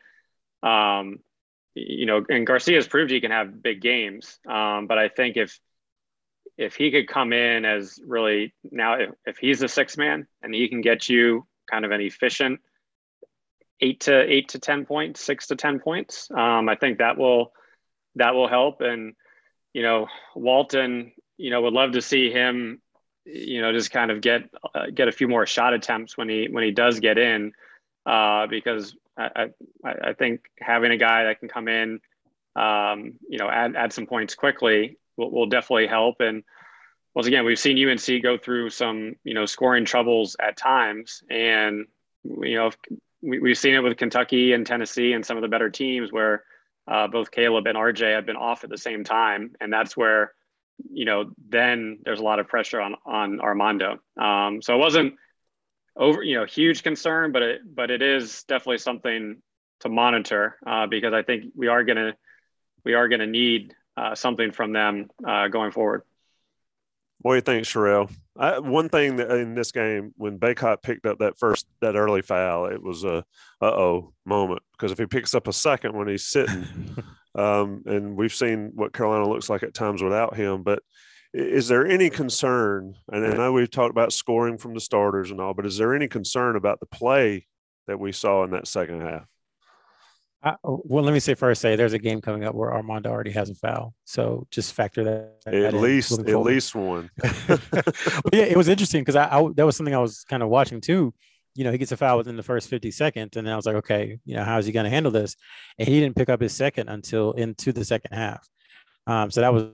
[0.62, 1.19] um,
[1.75, 4.39] you know, and Garcia's proved he can have big games.
[4.49, 5.59] Um, but I think if
[6.57, 10.55] if he could come in as really now if, if he's a six man and
[10.55, 12.61] he can get you kind of an efficient
[13.81, 17.53] eight to eight to ten points, six to ten points, um, I think that will
[18.15, 18.81] that will help.
[18.81, 19.15] And,
[19.75, 22.81] you know, Walton, you know, would love to see him,
[23.27, 24.43] you know, just kind of get,
[24.75, 27.53] uh, get a few more shot attempts when he, when he does get in,
[28.07, 29.51] uh, because I,
[29.85, 32.01] I, I think having a guy that can come in,
[32.55, 36.21] um, you know, add, add some points quickly will, will definitely help.
[36.21, 36.45] And
[37.15, 41.23] once again, we've seen UNC go through some, you know, scoring troubles at times.
[41.29, 41.87] And,
[42.25, 42.71] you know,
[43.23, 46.45] we, we've seen it with Kentucky and Tennessee and some of the better teams where,
[46.89, 50.33] uh, both Caleb and RJ have been off at the same time, and that's where
[50.93, 53.99] you know then there's a lot of pressure on on Armando.
[54.21, 55.15] Um, so it wasn't
[55.97, 59.41] over you know huge concern, but it but it is definitely something
[59.81, 62.15] to monitor uh, because I think we are gonna
[62.85, 66.03] we are gonna need uh, something from them uh, going forward.
[67.21, 68.11] What do you think, Sherrell?
[68.39, 72.23] I, one thing that in this game, when Bacot picked up that first that early
[72.23, 73.25] foul, it was a
[73.61, 76.67] uh oh moment because if he picks up a second when he's sitting,
[77.37, 80.83] um, and we've seen what Carolina looks like at times without him, but
[81.35, 82.94] is there any concern?
[83.12, 85.94] And I know we've talked about scoring from the starters and all, but is there
[85.94, 87.46] any concern about the play
[87.87, 89.27] that we saw in that second half?
[90.42, 93.33] I, well, let me say first, say there's a game coming up where Armando already
[93.33, 95.53] has a foul, so just factor that.
[95.53, 97.11] At least, at least one.
[98.33, 100.81] yeah, it was interesting because I, I, that was something I was kind of watching
[100.81, 101.12] too.
[101.57, 103.77] You know, he gets a foul within the first 50 seconds, and I was like,
[103.77, 105.37] okay, you know, how is he going to handle this?
[105.79, 108.47] And he didn't pick up his second until into the second half.
[109.07, 109.64] Um, so that was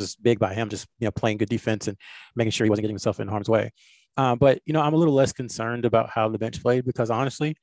[0.00, 1.96] just big by him, just you know, playing good defense and
[2.36, 3.72] making sure he wasn't getting himself in harm's way.
[4.16, 7.10] Uh, but you know, I'm a little less concerned about how the bench played because
[7.10, 7.56] honestly,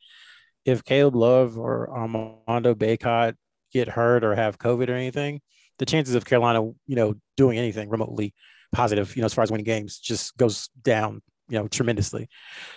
[0.63, 3.35] if Caleb Love or Armando Bacot
[3.71, 5.41] get hurt or have COVID or anything,
[5.79, 8.33] the chances of Carolina, you know, doing anything remotely
[8.75, 12.27] positive, you know, as far as winning games, just goes down, you know, tremendously.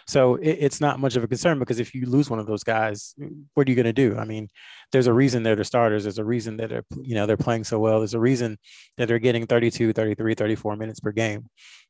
[0.06, 2.62] So it, it's not much of a concern because if you lose one of those
[2.62, 3.14] guys,
[3.54, 4.16] what are you going to do?
[4.16, 4.48] I mean,
[4.92, 6.04] there's a reason they're the starters.
[6.04, 7.98] There's a reason that they're, you know, they're playing so well.
[7.98, 8.58] There's a reason
[8.96, 11.46] that they're getting 32, 33, 34 minutes per game.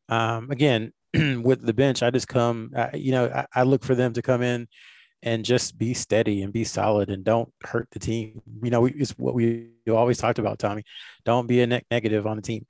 [0.09, 3.95] Um, again, with the bench, I just come, I, you know, I, I, look for
[3.95, 4.69] them to come in
[5.23, 8.41] and just be steady and be solid and don't hurt the team.
[8.63, 10.85] You know, it's what we always talked about, Tommy.
[11.25, 12.67] Don't be a ne- negative on the team.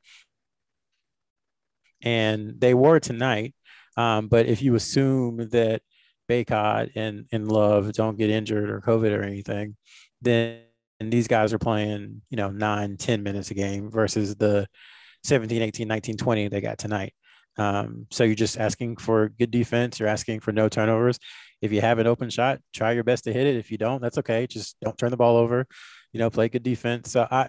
[2.02, 3.54] And they were tonight.
[3.96, 5.82] Um, but if you assume that
[6.28, 9.76] Bacot and, and Love don't get injured or COVID or anything,
[10.22, 10.60] then
[11.00, 14.66] these guys are playing, you know, nine, 10 minutes a game versus the
[15.24, 17.12] 17, 18, 19, 20 they got tonight.
[17.56, 19.98] Um, so you're just asking for good defense.
[19.98, 21.18] You're asking for no turnovers.
[21.60, 23.56] If you have an open shot, try your best to hit it.
[23.56, 24.46] If you don't, that's okay.
[24.46, 25.66] Just don't turn the ball over.
[26.12, 27.10] You know, play good defense.
[27.10, 27.48] So I,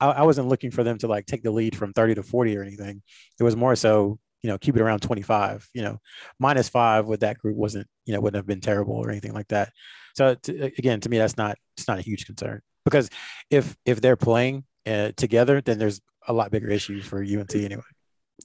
[0.00, 2.56] I, I wasn't looking for them to like take the lead from 30 to 40
[2.56, 3.02] or anything.
[3.38, 5.68] It was more so, you know, keep it around 25.
[5.74, 5.98] You know,
[6.38, 9.48] minus five with that group wasn't, you know, wouldn't have been terrible or anything like
[9.48, 9.70] that.
[10.14, 13.10] So to, again, to me, that's not it's not a huge concern because
[13.50, 17.82] if if they're playing uh, together, then there's a lot bigger issues for UNC anyway.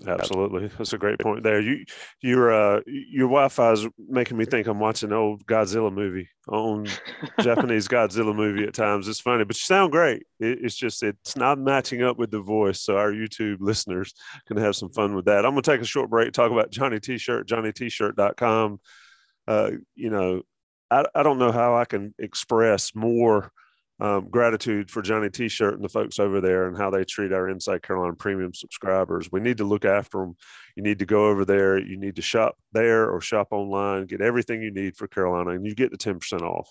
[0.08, 1.62] Absolutely, that's a great point there.
[1.62, 1.86] You,
[2.22, 6.88] your, uh, your Wi-Fi is making me think I'm watching an old Godzilla movie on
[7.40, 9.08] Japanese Godzilla movie at times.
[9.08, 10.24] It's funny, but you sound great.
[10.40, 14.14] It, it's just it's not matching up with the voice, so our YouTube listeners
[14.48, 15.46] can have some fun with that.
[15.46, 18.80] I'm gonna take a short break, talk about Johnny T-shirt, JohnnyT-shirt.com.
[19.48, 20.42] Uh, you know,
[20.90, 23.52] I, I don't know how I can express more
[24.02, 27.48] um, gratitude for Johnny T-shirt and the folks over there and how they treat our
[27.50, 29.32] Inside Carolina premium subscribers.
[29.32, 30.36] We need to look after them.
[30.76, 31.78] You need to go over there.
[31.78, 34.08] You need to shop there or shop online.
[34.08, 36.70] Get everything you need for Carolina, and you get the ten percent off.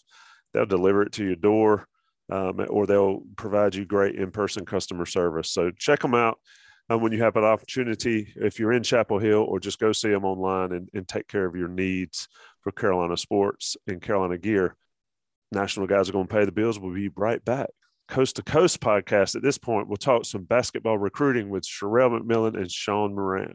[0.53, 1.87] They'll deliver it to your door,
[2.31, 5.51] um, or they'll provide you great in-person customer service.
[5.53, 6.39] So check them out.
[6.89, 10.11] Um, when you have an opportunity, if you're in Chapel Hill, or just go see
[10.11, 12.27] them online and, and take care of your needs
[12.63, 14.75] for Carolina sports and Carolina gear.
[15.53, 16.79] National guys are going to pay the bills.
[16.79, 17.71] We'll be right back.
[18.09, 19.37] Coast to Coast podcast.
[19.37, 23.55] At this point, we'll talk some basketball recruiting with Sherrell McMillan and Sean Moran.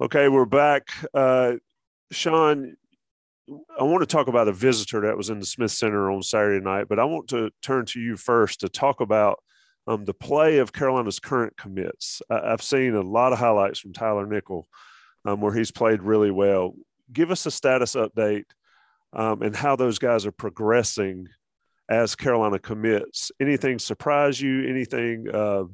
[0.00, 0.90] Okay, we're back.
[1.12, 1.54] Uh,
[2.12, 2.76] Sean,
[3.76, 6.64] I want to talk about a visitor that was in the Smith Center on Saturday
[6.64, 9.42] night, but I want to turn to you first to talk about
[9.88, 12.22] um, the play of Carolina's current commits.
[12.30, 14.68] I, have seen a lot of highlights from Tyler Nickel
[15.24, 16.74] um, where he's played really well.
[17.12, 18.44] Give us a status update
[19.14, 21.26] um, and how those guys are progressing
[21.88, 23.32] as Carolina commits.
[23.40, 24.64] Anything surprise you?
[24.68, 25.64] Anything uh,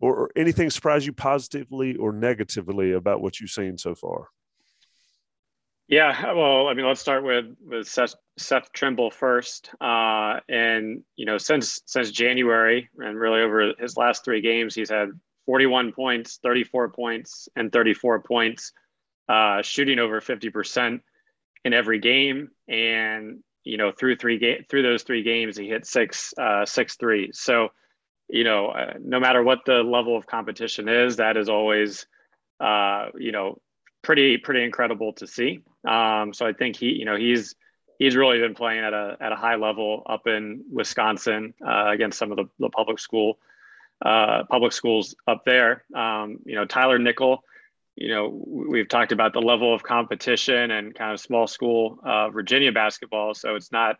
[0.00, 4.28] or, anything surprise you positively or negatively about what you've seen so far?
[5.88, 9.70] Yeah, well, I mean, let's start with with Seth, Seth Trimble first.
[9.80, 14.90] Uh, and you know, since since January, and really over his last three games, he's
[14.90, 15.08] had
[15.46, 18.72] 41 points, 34 points, and 34 points,
[19.30, 21.02] uh, shooting over 50 percent
[21.64, 22.50] in every game.
[22.68, 26.96] And you know, through three ga- through those three games, he hit six uh, six
[26.96, 27.38] threes.
[27.40, 27.70] So
[28.28, 32.06] you know, uh, no matter what the level of competition is, that is always,
[32.60, 33.60] uh, you know,
[34.02, 35.60] pretty pretty incredible to see.
[35.86, 37.54] Um, so I think he, you know, he's
[37.98, 42.18] he's really been playing at a at a high level up in Wisconsin uh, against
[42.18, 43.38] some of the, the public school
[44.04, 45.84] uh, public schools up there.
[45.94, 47.42] Um, you know, Tyler Nickel.
[47.96, 52.30] You know, we've talked about the level of competition and kind of small school uh,
[52.30, 53.34] Virginia basketball.
[53.34, 53.96] So it's not,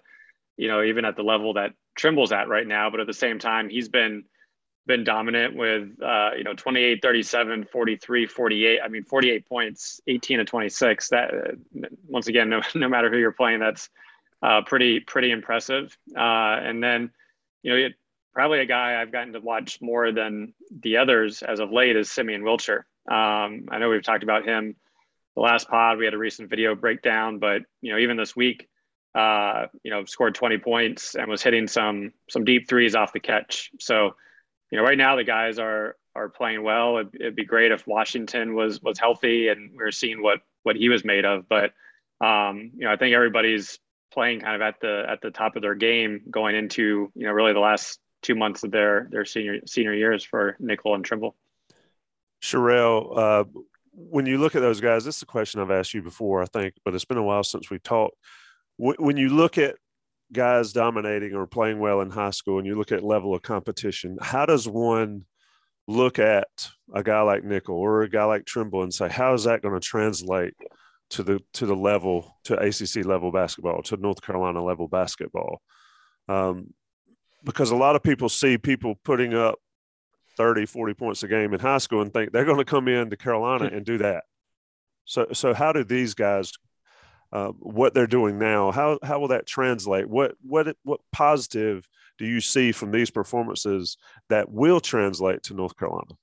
[0.58, 3.38] you know, even at the level that Trimble's at right now, but at the same
[3.38, 4.24] time, he's been
[4.86, 10.38] been dominant with uh, you know 28 37 43 48 i mean 48 points 18
[10.38, 11.30] to 26 that
[12.06, 13.90] once again no, no matter who you're playing that's
[14.40, 15.96] uh, pretty pretty impressive.
[16.16, 16.20] Uh,
[16.62, 17.10] and then
[17.62, 17.94] you know it,
[18.32, 22.10] probably a guy i've gotten to watch more than the others as of late is
[22.10, 22.78] simeon wilcher
[23.10, 24.74] um, i know we've talked about him
[25.34, 25.98] the last pod.
[25.98, 28.68] We had a recent video breakdown but you know even this week
[29.18, 33.20] uh, you know scored 20 points and was hitting some some deep threes off the
[33.20, 34.14] catch so
[34.70, 36.98] you know, right now the guys are are playing well.
[36.98, 40.76] It'd, it'd, be great if Washington was was healthy and we are seeing what what
[40.76, 41.48] he was made of.
[41.48, 41.72] But
[42.20, 43.78] um, you know, I think everybody's
[44.12, 47.32] playing kind of at the at the top of their game going into you know
[47.32, 51.36] really the last two months of their their senior senior years for Nickel and Trimble.
[52.42, 53.44] Sherrell, uh,
[53.92, 56.46] when you look at those guys, this is a question I've asked you before, I
[56.46, 58.14] think, but it's been a while since we talked.
[58.78, 59.76] When you look at
[60.32, 64.18] guys dominating or playing well in high school and you look at level of competition,
[64.20, 65.24] how does one
[65.88, 66.46] look at
[66.94, 69.74] a guy like Nickel or a guy like Trimble and say, how is that going
[69.74, 70.54] to translate
[71.10, 75.60] to the to the level to ACC level basketball, to North Carolina level basketball?
[76.28, 76.74] Um,
[77.44, 79.58] because a lot of people see people putting up
[80.36, 83.10] 30, 40 points a game in high school and think they're going to come in
[83.10, 84.24] to Carolina and do that.
[85.04, 86.52] So, so how do these guys
[87.32, 88.70] uh, what they're doing now.
[88.70, 90.08] How how will that translate?
[90.08, 91.86] What what what positive
[92.18, 93.96] do you see from these performances
[94.28, 96.14] that will translate to North Carolina?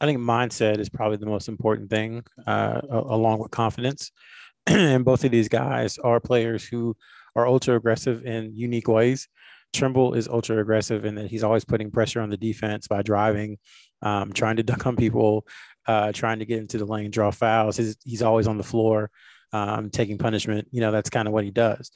[0.00, 4.12] I think mindset is probably the most important thing, uh, along with confidence.
[4.66, 6.96] and both of these guys are players who
[7.36, 9.28] are ultra aggressive in unique ways.
[9.72, 13.58] Trimble is ultra aggressive in that he's always putting pressure on the defense by driving,
[14.02, 15.46] um, trying to dunk on people,
[15.86, 17.76] uh, trying to get into the lane, draw fouls.
[17.76, 19.10] He's, he's always on the floor
[19.52, 20.68] um, taking punishment.
[20.70, 21.90] You know, that's kind of what he does.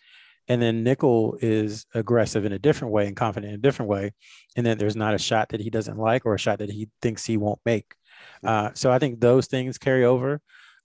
[0.46, 4.12] And then Nickel is aggressive in a different way and confident in a different way.
[4.56, 6.90] And then there's not a shot that he doesn't like or a shot that he
[7.00, 7.94] thinks he won't make.
[8.44, 10.40] Uh, so I think those things carry over.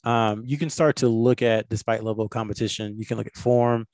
[0.05, 3.35] Um, you can start to look at, despite level of competition, you can look at
[3.35, 3.85] form,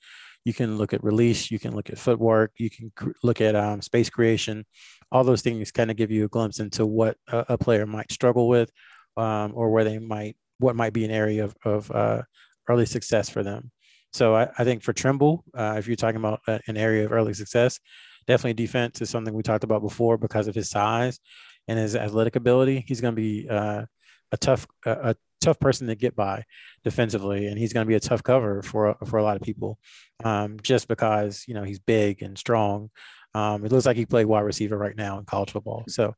[0.44, 3.56] you can look at release, you can look at footwork, you can cr- look at
[3.56, 4.64] um, space creation.
[5.10, 8.12] All those things kind of give you a glimpse into what a, a player might
[8.12, 8.70] struggle with
[9.16, 12.22] um, or where they might, what might be an area of, of uh,
[12.68, 13.70] early success for them.
[14.12, 17.34] So I, I think for Trimble, uh, if you're talking about an area of early
[17.34, 17.78] success,
[18.26, 21.20] definitely defense is something we talked about before because of his size
[21.68, 22.84] and his athletic ability.
[22.86, 23.84] He's going to be uh,
[24.32, 26.42] a tough a, a, tough person to get by
[26.82, 29.78] defensively, and he's going to be a tough cover for for a lot of people,
[30.24, 32.90] um, just because you know he's big and strong.
[33.34, 36.14] Um, it looks like he played wide receiver right now in college football, so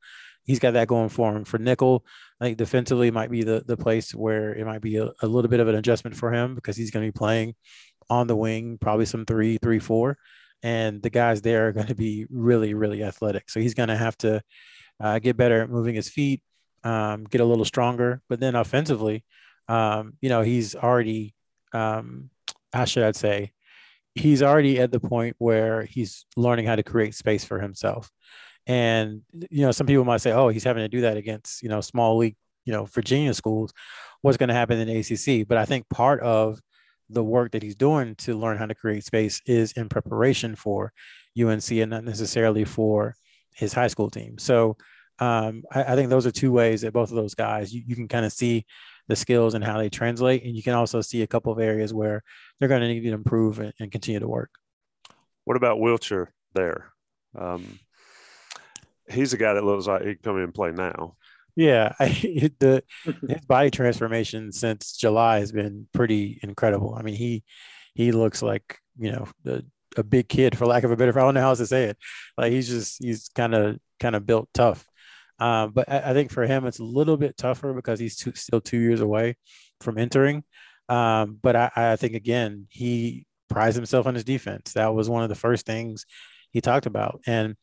[0.48, 1.44] he's got that going for him.
[1.44, 2.04] For Nickel,
[2.40, 5.50] I think defensively might be the, the place where it might be a, a little
[5.50, 7.54] bit of an adjustment for him because he's going to be playing
[8.08, 10.16] on the wing, probably some three, three, four.
[10.62, 13.50] And the guys there are going to be really, really athletic.
[13.50, 14.42] So he's going to have to
[14.98, 16.42] uh, get better at moving his feet,
[16.82, 18.22] um, get a little stronger.
[18.30, 19.24] But then offensively,
[19.68, 21.34] um, you know, he's already,
[21.74, 22.30] um,
[22.72, 23.52] how should I say,
[24.14, 28.10] he's already at the point where he's learning how to create space for himself.
[28.68, 31.70] And you know, some people might say, "Oh, he's having to do that against you
[31.70, 33.72] know small league, you know, Virginia schools.
[34.20, 36.60] What's going to happen in ACC?" But I think part of
[37.08, 40.92] the work that he's doing to learn how to create space is in preparation for
[41.40, 43.16] UNC and not necessarily for
[43.54, 44.38] his high school team.
[44.38, 44.76] So
[45.18, 47.96] um, I, I, think those are two ways that both of those guys you, you
[47.96, 48.66] can kind of see
[49.08, 51.94] the skills and how they translate, and you can also see a couple of areas
[51.94, 52.22] where
[52.58, 54.50] they're going to need to improve and, and continue to work.
[55.44, 56.92] What about Wilcher there?
[57.36, 57.78] Um,
[59.10, 61.16] he's a guy that looks like he can come in and play now.
[61.56, 62.08] Yeah, I,
[62.60, 62.84] the
[63.28, 66.94] his body transformation since July has been pretty incredible.
[66.96, 67.44] I mean, he
[67.94, 69.66] he looks like you know the,
[69.96, 71.18] a big kid, for lack of a better.
[71.18, 71.98] I don't know how else to say it.
[72.36, 74.86] Like he's just he's kind of kind of built tough.
[75.40, 78.32] Um, but I, I, think for him it's a little bit tougher because he's two,
[78.34, 79.36] still two years away
[79.80, 80.42] from entering.
[80.88, 84.72] Um, but I, I think again he prides himself on his defense.
[84.72, 86.06] That was one of the first things
[86.52, 87.56] he talked about, and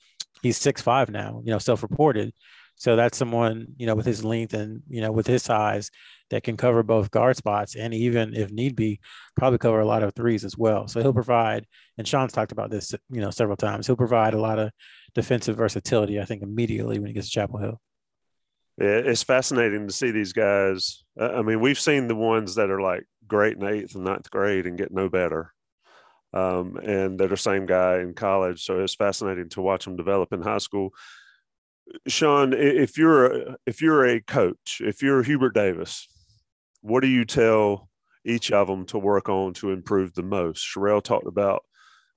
[0.46, 2.32] he's six five now, you know, self-reported.
[2.76, 5.90] So that's someone, you know, with his length and, you know, with his size
[6.30, 9.00] that can cover both guard spots and even if need be,
[9.36, 10.88] probably cover a lot of threes as well.
[10.88, 11.66] So he'll provide,
[11.98, 14.70] and Sean's talked about this, you know, several times, he'll provide a lot of
[15.16, 17.82] defensive versatility, I think, immediately when he gets to Chapel Hill.
[18.80, 21.04] Yeah, it's fascinating to see these guys.
[21.20, 24.68] I mean, we've seen the ones that are like great in eighth and ninth grade
[24.68, 25.55] and get no better
[26.36, 28.64] um, and they're the same guy in college.
[28.64, 30.92] So it's fascinating to watch them develop in high school.
[32.08, 36.08] Sean, if you're a, if you're a coach, if you're Hubert Davis,
[36.82, 37.90] what do you tell
[38.26, 40.64] each of them to work on to improve the most?
[40.64, 41.64] Sherrell talked about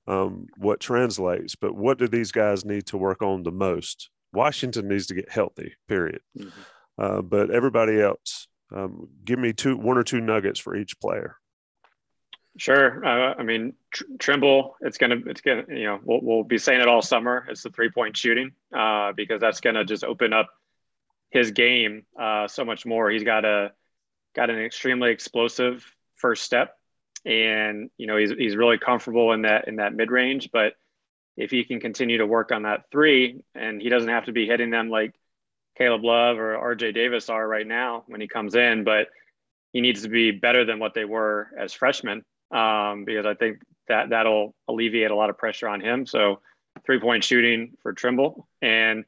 [0.07, 4.89] um, what translates, but what do these guys need to work on the most Washington
[4.89, 5.75] needs to get healthy.
[5.87, 6.21] Period.
[6.37, 6.61] Mm-hmm.
[6.99, 11.37] Uh, but everybody else, um, give me two, one or two nuggets for each player.
[12.59, 13.05] Sure.
[13.05, 16.81] Uh, I mean, tr- Trimble, it's gonna, it's gonna, you know, we'll, we'll be saying
[16.81, 17.47] it all summer.
[17.49, 20.49] It's the three point shooting uh, because that's gonna just open up
[21.31, 23.11] his game uh, so much more.
[23.11, 23.71] He's got a
[24.35, 25.87] got an extremely explosive
[26.17, 26.77] first step,
[27.25, 30.51] and you know he's he's really comfortable in that in that mid range.
[30.53, 30.75] But
[31.37, 34.49] if he can continue to work on that three, and he doesn't have to be
[34.49, 35.15] hitting them like
[35.77, 39.07] Caleb Love or RJ Davis are right now when he comes in, but
[39.73, 43.61] he needs to be better than what they were as freshmen um, because I think
[43.89, 46.07] that that'll alleviate a lot of pressure on him.
[46.07, 46.41] So
[46.85, 49.05] three point shooting for Trimble and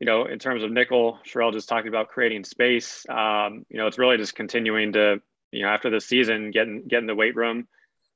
[0.00, 3.06] you know, in terms of nickel, Sherrell just talking about creating space.
[3.08, 5.22] Um, you know, it's really just continuing to,
[5.52, 7.66] you know, after the season, getting get in the weight room,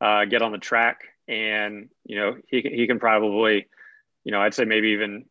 [0.01, 3.67] uh, get on the track, and you know, he he can probably,
[4.25, 5.25] you know, I'd say maybe even,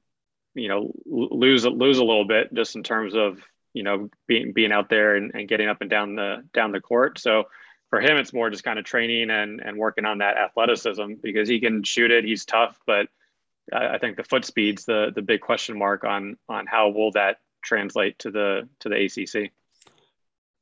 [0.56, 3.40] you know, lose lose a little bit just in terms of
[3.74, 6.82] you know being being out there and, and getting up and down the down the
[6.82, 7.20] court.
[7.20, 7.44] So
[7.90, 11.48] for him, it's more just kind of training and and working on that athleticism because
[11.48, 12.24] he can shoot it.
[12.24, 13.08] He's tough, but
[13.74, 17.38] I think the foot speed's the the big question mark on on how will that
[17.64, 19.52] translate to the to the ACC.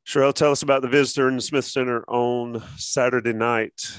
[0.05, 3.93] Sherrell, tell us about the visitor in the Smith Center on Saturday night.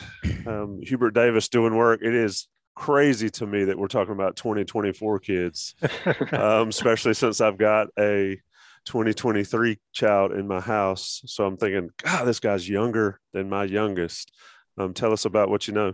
[0.47, 2.01] Um, Hubert Davis doing work.
[2.03, 5.75] It is crazy to me that we're talking about 2024 kids,
[6.33, 8.41] um, especially since I've got a
[8.89, 11.23] 2023 child in my house.
[11.27, 14.33] So I'm thinking, God, this guy's younger than my youngest.
[14.77, 15.93] Um, tell us about what you know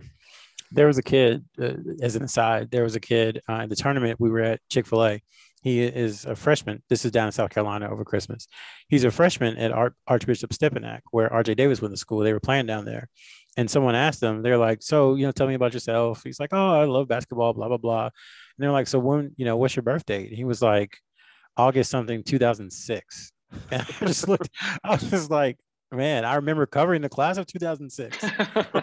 [0.71, 3.75] there was a kid, uh, as an aside, there was a kid uh, in the
[3.75, 4.19] tournament.
[4.19, 5.21] We were at Chick fil A.
[5.61, 6.83] He is a freshman.
[6.89, 8.47] This is down in South Carolina over Christmas.
[8.87, 12.19] He's a freshman at Arch- Archbishop Stepinac, where RJ Davis went to school.
[12.19, 13.09] They were playing down there.
[13.57, 16.21] And someone asked him, they're like, So, you know, tell me about yourself.
[16.23, 18.05] He's like, Oh, I love basketball, blah, blah, blah.
[18.05, 18.11] And
[18.59, 20.27] they're like, So, when, you know, what's your birthday?
[20.27, 20.99] And he was like,
[21.57, 23.31] August something, 2006.
[23.71, 24.49] And I just looked,
[24.83, 25.57] I was just like,
[25.91, 28.23] man, I remember covering the class of 2006.
[28.23, 28.29] you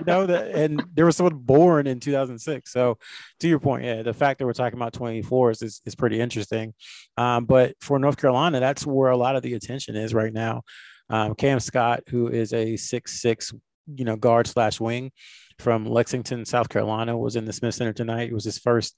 [0.06, 2.72] know that, and there was someone born in 2006.
[2.72, 2.98] So,
[3.40, 6.74] to your point, yeah, the fact that we're talking about 24s is is pretty interesting.
[7.16, 10.62] Um, but for North Carolina, that's where a lot of the attention is right now.
[11.10, 13.52] Um, Cam Scott, who is a six six,
[13.94, 15.12] you know, guard slash wing
[15.58, 18.30] from Lexington, South Carolina, was in the Smith Center tonight.
[18.30, 18.96] It was his first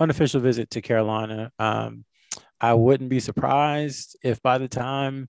[0.00, 1.52] unofficial visit to Carolina.
[1.58, 2.04] Um,
[2.60, 5.28] I wouldn't be surprised if by the time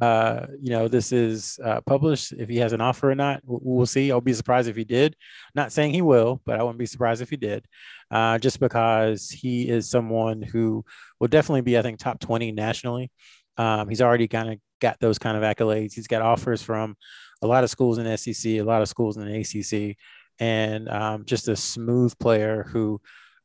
[0.00, 2.32] uh, you know, this is uh, published.
[2.32, 4.10] If he has an offer or not, we'll see.
[4.10, 5.14] I'll be surprised if he did.
[5.54, 7.66] Not saying he will, but I wouldn't be surprised if he did,
[8.10, 10.84] uh, just because he is someone who
[11.20, 13.12] will definitely be, I think, top 20 nationally.
[13.56, 15.92] Um, he's already kind of got those kind of accolades.
[15.92, 16.96] He's got offers from
[17.42, 19.96] a lot of schools in SEC, a lot of schools in the ACC,
[20.40, 23.00] and um, just a smooth player who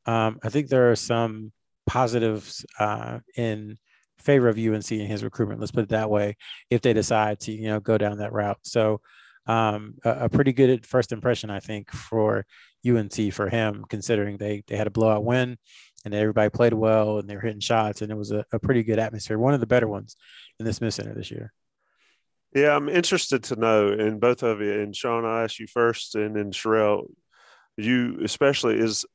[0.08, 1.51] um, I think there are some
[1.88, 3.77] positives uh, in
[4.19, 5.59] favor of UNC in his recruitment.
[5.59, 6.38] Let's put it that way.
[6.69, 9.01] If they decide to, you know, go down that route, so
[9.47, 12.45] um, a, a, pretty good first impression, I think, for
[12.85, 15.57] UNC for him, considering they they had a blowout win
[16.03, 18.83] and everybody played well and they were hitting shots and it was a, a pretty
[18.83, 20.15] good atmosphere, one of the better ones
[20.59, 21.53] in the Smith Center this year.
[22.53, 26.15] Yeah, I'm interested to know, and both of you, and Sean, I ask you first,
[26.15, 27.07] and then Sherrell,
[27.75, 29.05] you especially is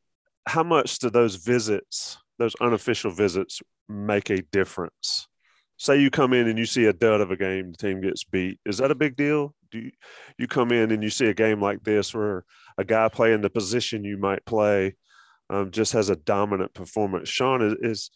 [0.47, 5.29] how much do those visits, those unofficial visits, make a difference?
[5.77, 8.25] Say you come in and you see a dud of a game, the team gets
[8.25, 8.61] beat.
[8.65, 9.55] Is that a big deal?
[9.71, 9.91] Do you,
[10.39, 12.45] you come in and you see a game like this where
[12.79, 14.97] a guy playing the position you might play
[15.51, 17.29] um, just has a dominant performance?
[17.29, 18.11] Sean, is, is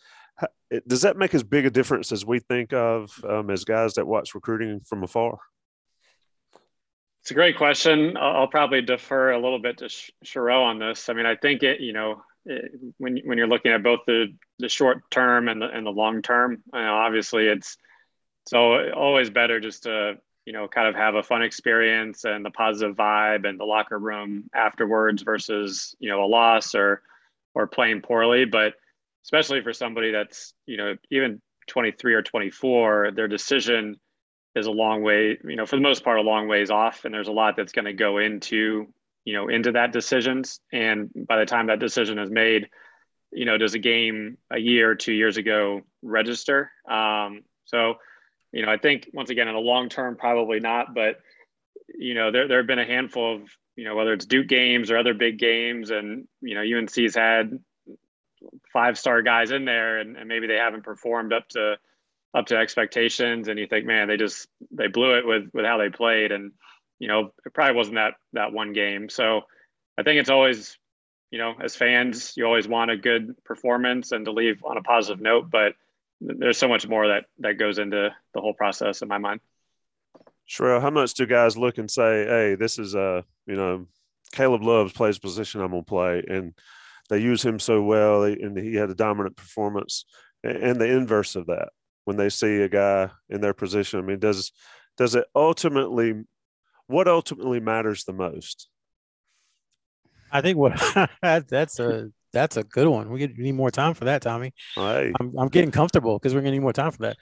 [0.86, 4.06] does that make as big a difference as we think of um, as guys that
[4.06, 5.38] watch recruiting from afar?
[7.22, 8.16] It's a great question.
[8.16, 9.86] I'll probably defer a little bit to
[10.24, 11.08] Sherrell on this.
[11.08, 12.68] I mean, I think it, you know, Uh,
[12.98, 16.22] when when you're looking at both the the short term and the and the long
[16.22, 17.76] term, you know, obviously it's
[18.46, 22.50] so always better just to you know kind of have a fun experience and the
[22.50, 27.02] positive vibe and the locker room afterwards versus you know a loss or
[27.54, 28.44] or playing poorly.
[28.44, 28.74] But
[29.24, 33.98] especially for somebody that's you know even 23 or 24, their decision
[34.54, 37.04] is a long way, you know, for the most part, a long ways off.
[37.04, 38.86] And there's a lot that's going to go into,
[39.26, 40.60] you know, into that decisions.
[40.72, 42.68] And by the time that decision is made,
[43.32, 46.70] you know, does a game a year, two years ago register?
[46.88, 47.96] Um, so,
[48.52, 50.94] you know, I think once again, in the long term, probably not.
[50.94, 51.18] But,
[51.98, 54.92] you know, there, there have been a handful of, you know, whether it's Duke games
[54.92, 57.58] or other big games, and, you know, UNC's had
[58.72, 61.76] five star guys in there and, and maybe they haven't performed up to,
[62.32, 65.78] up to expectations and you think man they just they blew it with with how
[65.78, 66.52] they played and
[66.98, 69.42] you know it probably wasn't that that one game so
[69.98, 70.78] i think it's always
[71.30, 74.82] you know, as fans, you always want a good performance and to leave on a
[74.82, 75.74] positive note, but
[76.20, 79.40] there's so much more that that goes into the whole process in my mind.
[80.48, 83.86] Sherrell, how much do guys look and say, "Hey, this is a you know,
[84.32, 86.54] Caleb Loves plays position I'm gonna play," and
[87.10, 90.06] they use him so well, and he had a dominant performance,
[90.42, 91.70] and the inverse of that
[92.04, 93.98] when they see a guy in their position.
[93.98, 94.52] I mean, does
[94.96, 96.14] does it ultimately,
[96.86, 98.68] what ultimately matters the most?
[100.30, 100.80] I think what
[101.22, 103.10] that's a that's a good one.
[103.10, 104.52] We need more time for that, Tommy.
[104.74, 105.12] Hey.
[105.18, 107.16] I'm, I'm getting comfortable because we're gonna need more time for that.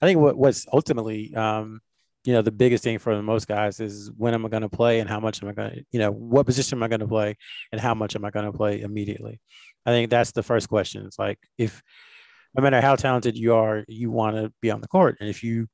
[0.00, 1.80] I think what what's ultimately, um,
[2.24, 4.68] you know, the biggest thing for the most guys is when am I going to
[4.68, 7.00] play and how much am I going to, you know, what position am I going
[7.00, 7.36] to play
[7.72, 9.40] and how much am I going to play immediately.
[9.86, 11.06] I think that's the first question.
[11.06, 11.82] It's like if
[12.54, 15.42] no matter how talented you are, you want to be on the court, and if
[15.42, 15.68] you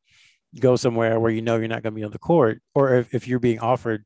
[0.58, 3.14] go somewhere where you know you're not going to be on the court, or if,
[3.14, 4.04] if you're being offered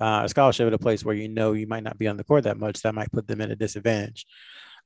[0.00, 2.24] uh, a scholarship at a place where you know you might not be on the
[2.24, 4.26] court that much, that might put them at a disadvantage.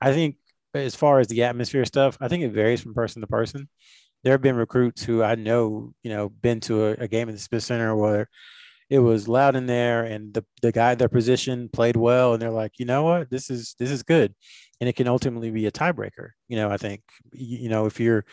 [0.00, 0.36] I think
[0.74, 3.68] as far as the atmosphere stuff, I think it varies from person to person.
[4.24, 7.34] There have been recruits who I know, you know, been to a, a game at
[7.34, 8.28] the Smith Center where
[8.88, 12.50] it was loud in there and the, the guy their position played well and they're
[12.50, 14.34] like, you know what, this is this is good.
[14.80, 16.30] And it can ultimately be a tiebreaker.
[16.48, 18.24] You know, I think you, you know, if you're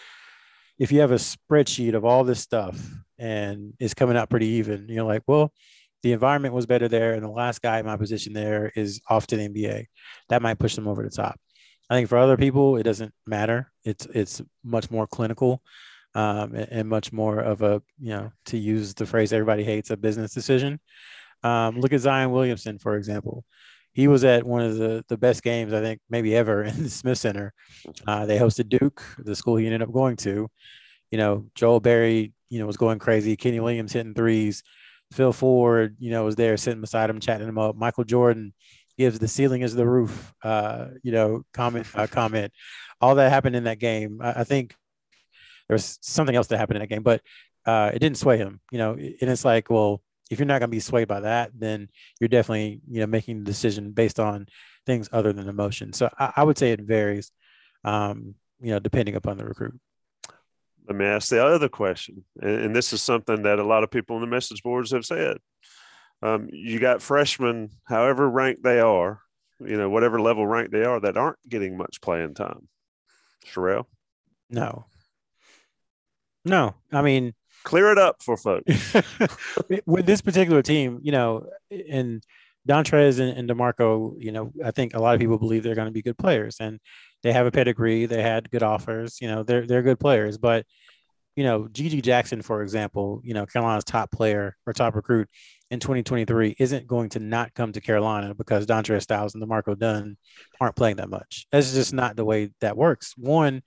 [0.80, 2.80] if you have a spreadsheet of all this stuff
[3.20, 5.54] and it's coming out pretty even, you're like, well,
[6.02, 9.28] the environment was better there, and the last guy in my position there is off
[9.28, 9.88] to the NBA.
[10.30, 11.38] That might push them over the top.
[11.90, 13.72] I think for other people, it doesn't matter.
[13.84, 15.62] It's it's much more clinical,
[16.16, 19.90] um, and, and, much more of a you know to use the phrase everybody hates
[19.90, 20.80] a business decision.
[21.44, 23.44] Um, look at Zion Williamson, for example.
[23.94, 26.90] He was at one of the, the best games I think maybe ever in the
[26.90, 27.54] Smith Center.
[28.08, 30.50] Uh, they hosted Duke, the school he ended up going to.
[31.12, 33.36] You know, Joel Berry, you know, was going crazy.
[33.36, 34.64] Kenny Williams hitting threes.
[35.12, 37.76] Phil Ford, you know, was there sitting beside him, chatting him up.
[37.76, 38.54] Michael Jordan
[38.98, 42.54] gives the ceiling is the roof, uh, you know, comment, uh, comment.
[43.02, 44.20] All that happened in that game.
[44.22, 44.76] I, I think
[45.68, 47.22] there was something else that happened in that game, but
[47.66, 48.94] uh, it didn't sway him, you know.
[48.94, 52.28] And it's like, well, if you're not going to be swayed by that, then you're
[52.28, 54.48] definitely, you know, making the decision based on
[54.86, 55.94] things other than emotion.
[55.94, 57.32] So I, I would say it varies,
[57.84, 59.80] um, you know, depending upon the recruit
[60.90, 62.26] let me ask the other question.
[62.42, 65.06] And, and, this is something that a lot of people on the message boards have
[65.06, 65.38] said.
[66.24, 69.22] Um, you got freshmen, however ranked they are,
[69.60, 72.68] you know, whatever level ranked they are, that aren't getting much playing time.
[73.46, 73.86] Sherrell?
[74.50, 74.86] No.
[76.44, 76.74] No.
[76.92, 78.96] I mean, clear it up for folks.
[79.86, 82.24] With this particular team, you know, and
[82.68, 85.88] Dontrez and, and D'Marco, you know, I think a lot of people believe they're going
[85.88, 86.58] to be good players.
[86.60, 86.80] And
[87.24, 88.06] they have a pedigree.
[88.06, 89.20] They had good offers.
[89.22, 90.38] You know, they're they're good players.
[90.38, 90.66] But
[91.36, 95.30] you know, GG Jackson, for example, you know, Carolina's top player or top recruit
[95.72, 100.18] in 2023 isn't going to not come to Carolina because Dontrez Styles and D'Marco Dunn
[100.60, 101.48] aren't playing that much.
[101.52, 103.14] That's just not the way that works.
[103.16, 103.62] One,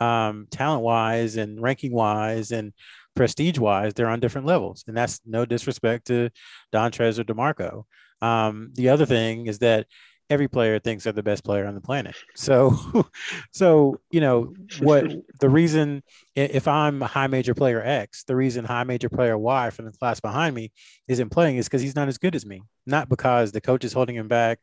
[0.00, 2.72] um, talent wise and ranking wise and
[3.18, 4.84] prestige wise, they're on different levels.
[4.86, 6.30] And that's no disrespect to
[6.72, 7.84] Dontrez or D'Marco.
[8.22, 9.86] Um, the other thing is that
[10.30, 12.14] every player thinks they're the best player on the planet.
[12.36, 13.08] So,
[13.52, 15.10] so you know what
[15.40, 16.02] the reason
[16.36, 19.92] if I'm a high major player X, the reason high major player Y from the
[19.92, 20.70] class behind me
[21.08, 23.92] isn't playing is because he's not as good as me, not because the coach is
[23.92, 24.60] holding him back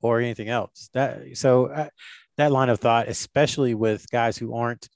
[0.00, 0.88] or anything else.
[0.94, 1.88] That so uh,
[2.38, 4.88] that line of thought, especially with guys who aren't,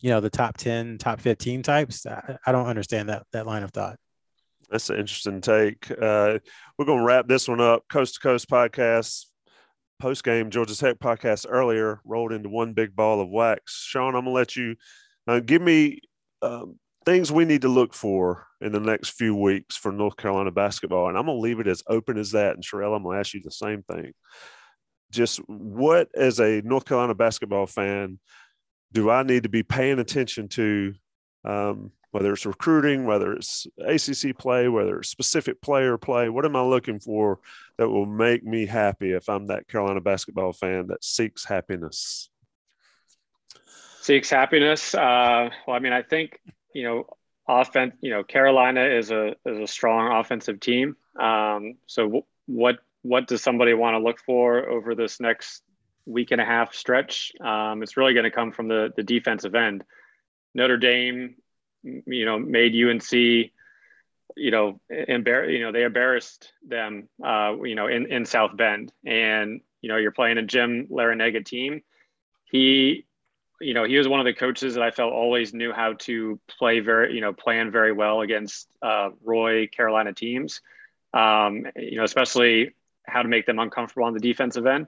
[0.00, 3.62] you know, the top ten, top fifteen types, I, I don't understand that that line
[3.62, 3.96] of thought.
[4.70, 5.90] That's an interesting take.
[5.90, 6.38] Uh,
[6.78, 7.88] we're going to wrap this one up.
[7.88, 9.26] Coast to Coast podcast
[10.00, 13.84] post game Georgia Tech podcast earlier rolled into one big ball of wax.
[13.86, 14.74] Sean, I'm gonna let you
[15.28, 16.00] uh, give me
[16.42, 20.50] um, things we need to look for in the next few weeks for North Carolina
[20.50, 22.54] basketball, and I'm gonna leave it as open as that.
[22.54, 24.12] And Sherrell, I'm gonna ask you the same thing.
[25.12, 28.18] Just what, as a North Carolina basketball fan,
[28.92, 30.94] do I need to be paying attention to
[31.44, 36.28] um, whether it's recruiting, whether it's ACC play, whether it's specific player play.
[36.28, 37.38] What am I looking for
[37.78, 42.30] that will make me happy if I'm that Carolina basketball fan that seeks happiness?
[44.00, 44.94] Seeks happiness.
[44.94, 46.40] Uh, well, I mean, I think
[46.74, 47.06] you know,
[47.48, 47.94] offense.
[48.00, 50.96] You know, Carolina is a is a strong offensive team.
[51.18, 55.62] Um, so, w- what what does somebody want to look for over this next
[56.10, 57.32] week and a half stretch?
[57.40, 59.84] Um, it's really going to come from the the defensive end.
[60.54, 61.36] Notre Dame
[61.82, 67.86] you know, made UNC, you know, embar- you know, they embarrassed them, uh, you know,
[67.86, 68.92] in, in South Bend.
[69.04, 71.82] And, you know, you're playing a Jim Larrañaga team.
[72.44, 73.06] He,
[73.60, 76.40] you know, he was one of the coaches that I felt always knew how to
[76.58, 80.60] play very, you know, plan very well against uh, Roy Carolina teams.
[81.12, 82.74] Um, you know, especially
[83.06, 84.86] how to make them uncomfortable on the defensive end.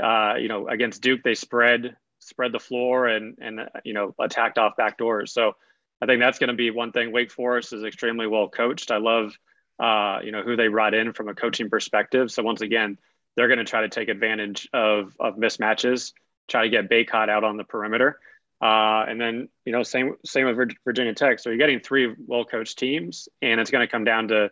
[0.00, 4.58] Uh, you know, against Duke, they spread spread the floor and and you know attacked
[4.58, 5.32] off back doors.
[5.32, 5.54] So
[6.00, 7.12] I think that's going to be one thing.
[7.12, 8.90] Wake Forest is extremely well coached.
[8.90, 9.36] I love
[9.78, 12.30] uh, you know who they brought in from a coaching perspective.
[12.30, 12.98] So once again,
[13.36, 16.12] they're going to try to take advantage of of mismatches,
[16.48, 18.18] try to get Bacot out on the perimeter.
[18.60, 21.38] Uh, and then you know same same with Virginia Tech.
[21.38, 24.50] So you're getting three well coached teams, and it's going to come down to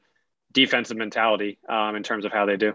[0.52, 2.74] defensive mentality um, in terms of how they do.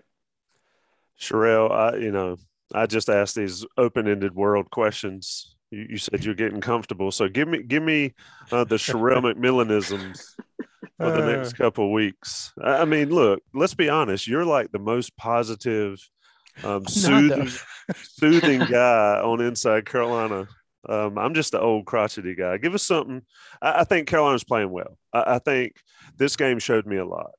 [1.19, 2.37] Sherrell, I you know
[2.73, 5.55] I just asked these open ended world questions.
[5.71, 8.13] You, you, said you're getting comfortable, so give me give me
[8.51, 10.21] uh, the Sherrell McMillanisms
[10.97, 11.57] for the next uh.
[11.57, 12.53] couple weeks.
[12.61, 14.27] I mean, look, let's be honest.
[14.27, 15.99] You're like the most positive,
[16.63, 17.49] um, soothing,
[17.95, 20.47] soothing guy on Inside Carolina
[20.87, 22.57] um, I'm just the old crotchety guy.
[22.57, 23.21] Give us something.
[23.61, 24.97] I, I think Carolina's playing well.
[25.13, 25.73] I, I, think
[26.17, 27.31] this game showed me a lot.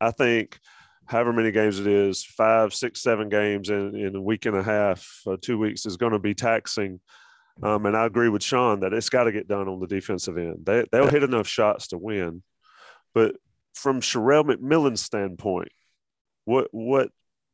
[0.00, 0.58] I think
[1.12, 4.62] however many games it is, five, six, seven games in, in a week and a
[4.62, 7.00] half, uh, two weeks is going to be taxing.
[7.62, 10.38] Um, and I agree with Sean that it's got to get done on the defensive
[10.38, 10.64] end.
[10.64, 12.42] They, they'll hit enough shots to win.
[13.12, 13.36] But
[13.74, 15.68] from Sherrell McMillan's standpoint,
[16.46, 17.10] what what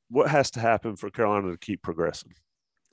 [0.09, 2.35] what has to happen for Carolina to keep progressing?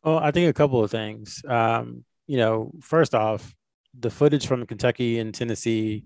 [0.04, 1.44] Well, I think a couple of things.
[1.48, 3.54] Um, you know, first off,
[3.98, 6.06] the footage from Kentucky and Tennessee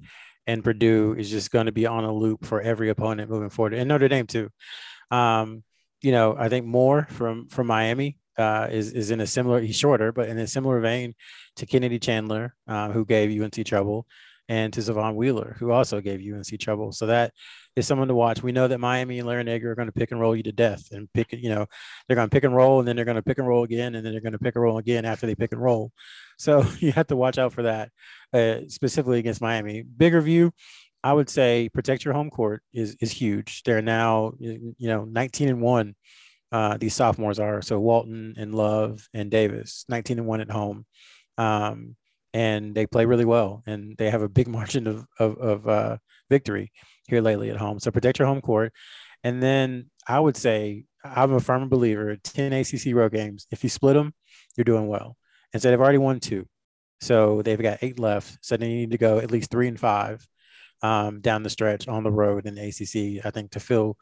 [0.50, 3.76] and Purdue is just going to be on a loop for every opponent moving forward,
[3.76, 4.50] and Notre Dame too.
[5.12, 5.64] Um,
[6.02, 9.60] you know, I think Moore from from Miami uh, is is in a similar.
[9.62, 11.14] He's shorter, but in a similar vein
[11.58, 14.08] to Kennedy Chandler, uh, who gave UNC trouble,
[14.50, 16.92] and to Sahvir Wheeler, who also gave UNC trouble.
[16.92, 17.34] So that
[17.76, 18.42] is someone to watch.
[18.42, 20.92] We know that Miami and Larranaga are going to pick and roll you to death
[20.92, 21.68] and pick, you know,
[22.08, 23.94] they're going to pick and roll and then they're going to pick and roll again
[23.94, 25.92] and then they're going to pick and roll again after they pick and roll.
[26.40, 27.92] So you have to watch out for that,
[28.34, 29.84] uh, specifically against Miami.
[29.84, 30.52] Bigger view,
[31.04, 33.64] I would say protect your home court is is huge.
[33.64, 35.96] They're now, you know, 19 and one.
[36.52, 40.86] Uh, these sophomores are so Walton and Love and Davis, 19 and one at home.
[41.38, 41.96] Um,
[42.34, 45.98] and they play really well and they have a big margin of, of, of uh,
[46.30, 46.72] victory
[47.08, 47.80] here lately at home.
[47.80, 48.74] So protect your home court.
[49.24, 53.48] And then I would say I'm a firm believer 10 ACC road games.
[53.52, 54.14] If you split them,
[54.56, 55.18] you're doing well.
[55.54, 56.48] And so they've already won two.
[57.02, 58.38] So they've got eight left.
[58.42, 60.26] So they need to go at least three and five
[60.82, 63.98] um, down the stretch on the road in the ACC, I think, to feel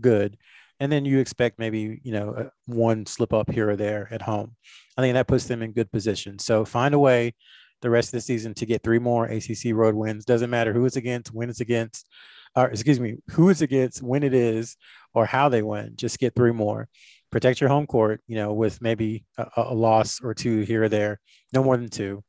[0.00, 0.36] good.
[0.78, 4.56] And then you expect maybe, you know, one slip up here or there at home.
[4.96, 6.38] I think that puts them in good position.
[6.38, 7.34] So find a way
[7.82, 10.24] the rest of the season to get three more ACC road wins.
[10.24, 12.08] Doesn't matter who it's against, when it's against,
[12.54, 14.76] or excuse me, who it's against, when it is,
[15.14, 15.92] or how they win.
[15.96, 16.88] Just get three more.
[17.30, 20.88] Protect your home court, you know, with maybe a, a loss or two here or
[20.88, 21.20] there,
[21.52, 22.24] no more than two.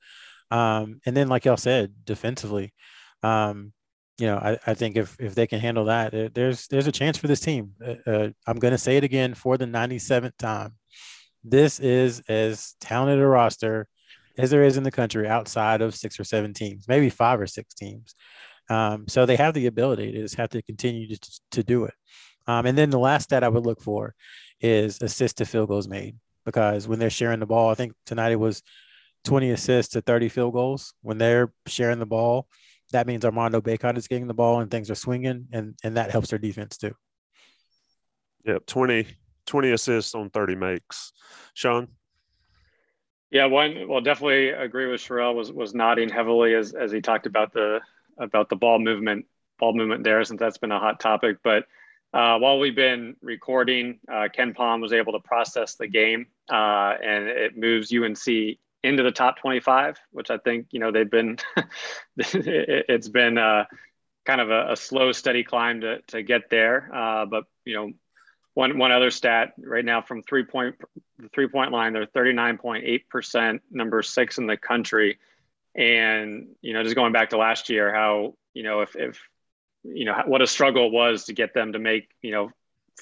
[0.51, 2.73] Um, and then, like y'all said, defensively,
[3.23, 3.73] um,
[4.17, 7.17] you know, I, I think if if they can handle that, there's there's a chance
[7.17, 7.71] for this team.
[7.83, 10.75] Uh, uh I'm going to say it again for the 97th time.
[11.43, 13.87] This is as talented a roster
[14.37, 17.47] as there is in the country outside of six or seven teams, maybe five or
[17.47, 18.15] six teams.
[18.69, 21.93] Um, so they have the ability to just have to continue to, to do it.
[22.47, 24.15] Um, and then the last stat I would look for
[24.59, 26.15] is assist to field goals made
[26.45, 28.63] because when they're sharing the ball, I think tonight it was
[29.25, 30.93] 20 assists to 30 field goals.
[31.01, 32.47] When they're sharing the ball,
[32.91, 36.11] that means Armando Bacot is getting the ball and things are swinging, and, and that
[36.11, 36.93] helps their defense too.
[38.45, 39.07] Yep, 20,
[39.45, 41.11] 20 assists on 30 makes.
[41.53, 41.87] Sean?
[43.31, 43.87] Yeah, one.
[43.87, 45.33] Well, definitely agree with Sherrell.
[45.33, 47.79] Was was nodding heavily as as he talked about the
[48.17, 49.25] about the ball movement,
[49.57, 51.37] ball movement there, since that's been a hot topic.
[51.41, 51.65] But
[52.13, 57.27] uh, while we've been recording, uh, Palm was able to process the game, uh, and
[57.27, 61.37] it moves UNC into the top 25, which I think you know they've been.
[62.17, 63.63] it's been uh,
[64.25, 67.93] kind of a, a, slow, steady climb to to get there, uh, but you know
[68.53, 70.75] one one other stat right now from three point
[71.19, 75.19] the three point line, they're 39.8 percent, number six in the country.
[75.75, 79.19] And you know, just going back to last year, how you know if if
[79.83, 82.49] you know what a struggle it was to get them to make you know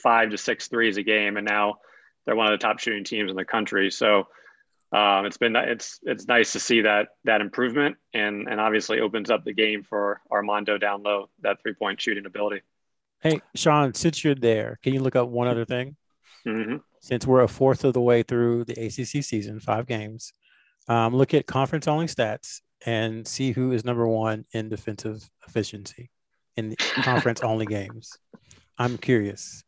[0.01, 1.79] five to six threes a game, and now
[2.25, 3.89] they're one of the top shooting teams in the country.
[3.89, 4.27] So
[4.91, 9.31] um, it's been it's it's nice to see that that improvement, and and obviously opens
[9.31, 12.61] up the game for Armando down low that three point shooting ability.
[13.21, 15.97] Hey, Sean, since you're there, can you look up one other thing?
[16.47, 16.77] Mm-hmm.
[17.01, 20.31] Since we're a fourth of the way through the ACC season, five games,
[20.87, 26.11] um, look at conference only stats and see who is number one in defensive efficiency
[26.55, 28.17] in the conference only games.
[28.77, 29.63] I'm curious.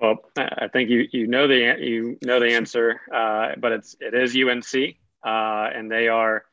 [0.00, 4.14] Well, I think you you know the you know the answer, uh, but it's it
[4.14, 4.96] is UNC,
[5.26, 6.44] uh, and they are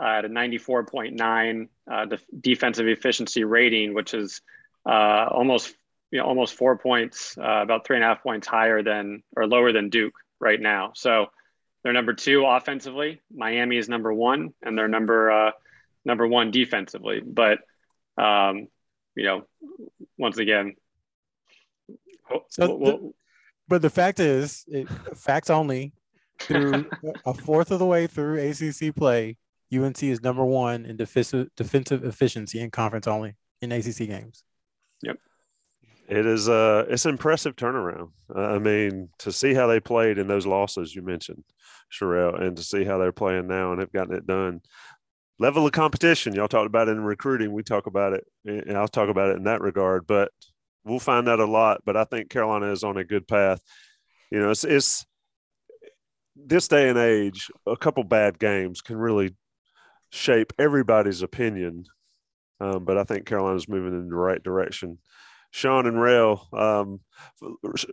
[0.00, 2.06] uh, at a 94.9 uh,
[2.40, 4.40] defensive efficiency rating, which is
[4.86, 5.74] uh, almost
[6.10, 9.48] you know, almost four points, uh, about three and a half points higher than or
[9.48, 10.92] lower than Duke right now.
[10.94, 11.26] So
[11.82, 13.20] they're number two offensively.
[13.34, 15.50] Miami is number one, and they're number uh,
[16.04, 17.20] number one defensively.
[17.20, 17.58] But
[18.16, 18.68] um,
[19.16, 19.46] you know,
[20.16, 20.76] once again,
[22.48, 23.12] so we'll, the,
[23.66, 25.92] but the fact is, it, facts only.
[26.40, 26.90] Through
[27.24, 29.36] a fourth of the way through ACC play,
[29.72, 34.44] UNC is number one in defensive defensive efficiency in conference only in ACC games.
[35.04, 35.18] Yep.
[36.08, 38.10] It is uh it's an impressive turnaround.
[38.34, 41.44] I mean, to see how they played in those losses you mentioned,
[41.90, 44.60] Sherrell, and to see how they're playing now and have gotten it done.
[45.38, 47.52] Level of competition, y'all talked about it in recruiting.
[47.52, 50.06] We talk about it, and I'll talk about it in that regard.
[50.06, 50.30] But
[50.84, 51.80] we'll find out a lot.
[51.84, 53.60] But I think Carolina is on a good path.
[54.30, 55.04] You know, it's, it's
[56.36, 59.34] this day and age, a couple bad games can really
[60.10, 61.84] shape everybody's opinion.
[62.60, 64.98] Um, but I think Carolina's moving in the right direction.
[65.50, 67.00] Sean and Rel, um,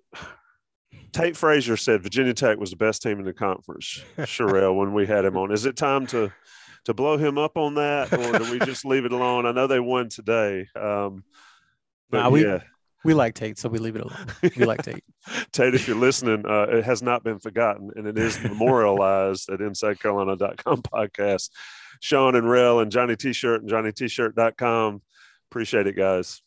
[1.14, 4.04] Tate Frazier said Virginia Tech was the best team in the conference.
[4.18, 6.32] Sherrell, when we had him on, is it time to
[6.86, 9.46] to blow him up on that, or do we just leave it alone?
[9.46, 10.66] I know they won today.
[10.76, 11.24] Um,
[12.10, 12.62] but nah, we, yeah.
[13.04, 14.28] We like Tate, so we leave it alone.
[14.56, 15.04] We like Tate.
[15.52, 19.60] Tate, if you're listening, uh, it has not been forgotten, and it is memorialized at
[19.60, 21.50] InsideCarolina.com podcast.
[22.00, 25.02] Sean and Rel and Johnny T-shirt and JohnnyT-shirt.com.
[25.50, 26.42] Appreciate it, guys.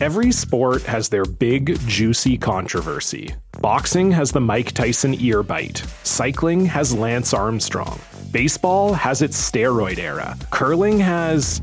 [0.00, 3.34] Every sport has their big, juicy controversy.
[3.60, 5.84] Boxing has the Mike Tyson ear bite.
[6.02, 8.00] Cycling has Lance Armstrong.
[8.32, 10.36] Baseball has its steroid era.
[10.50, 11.62] Curling has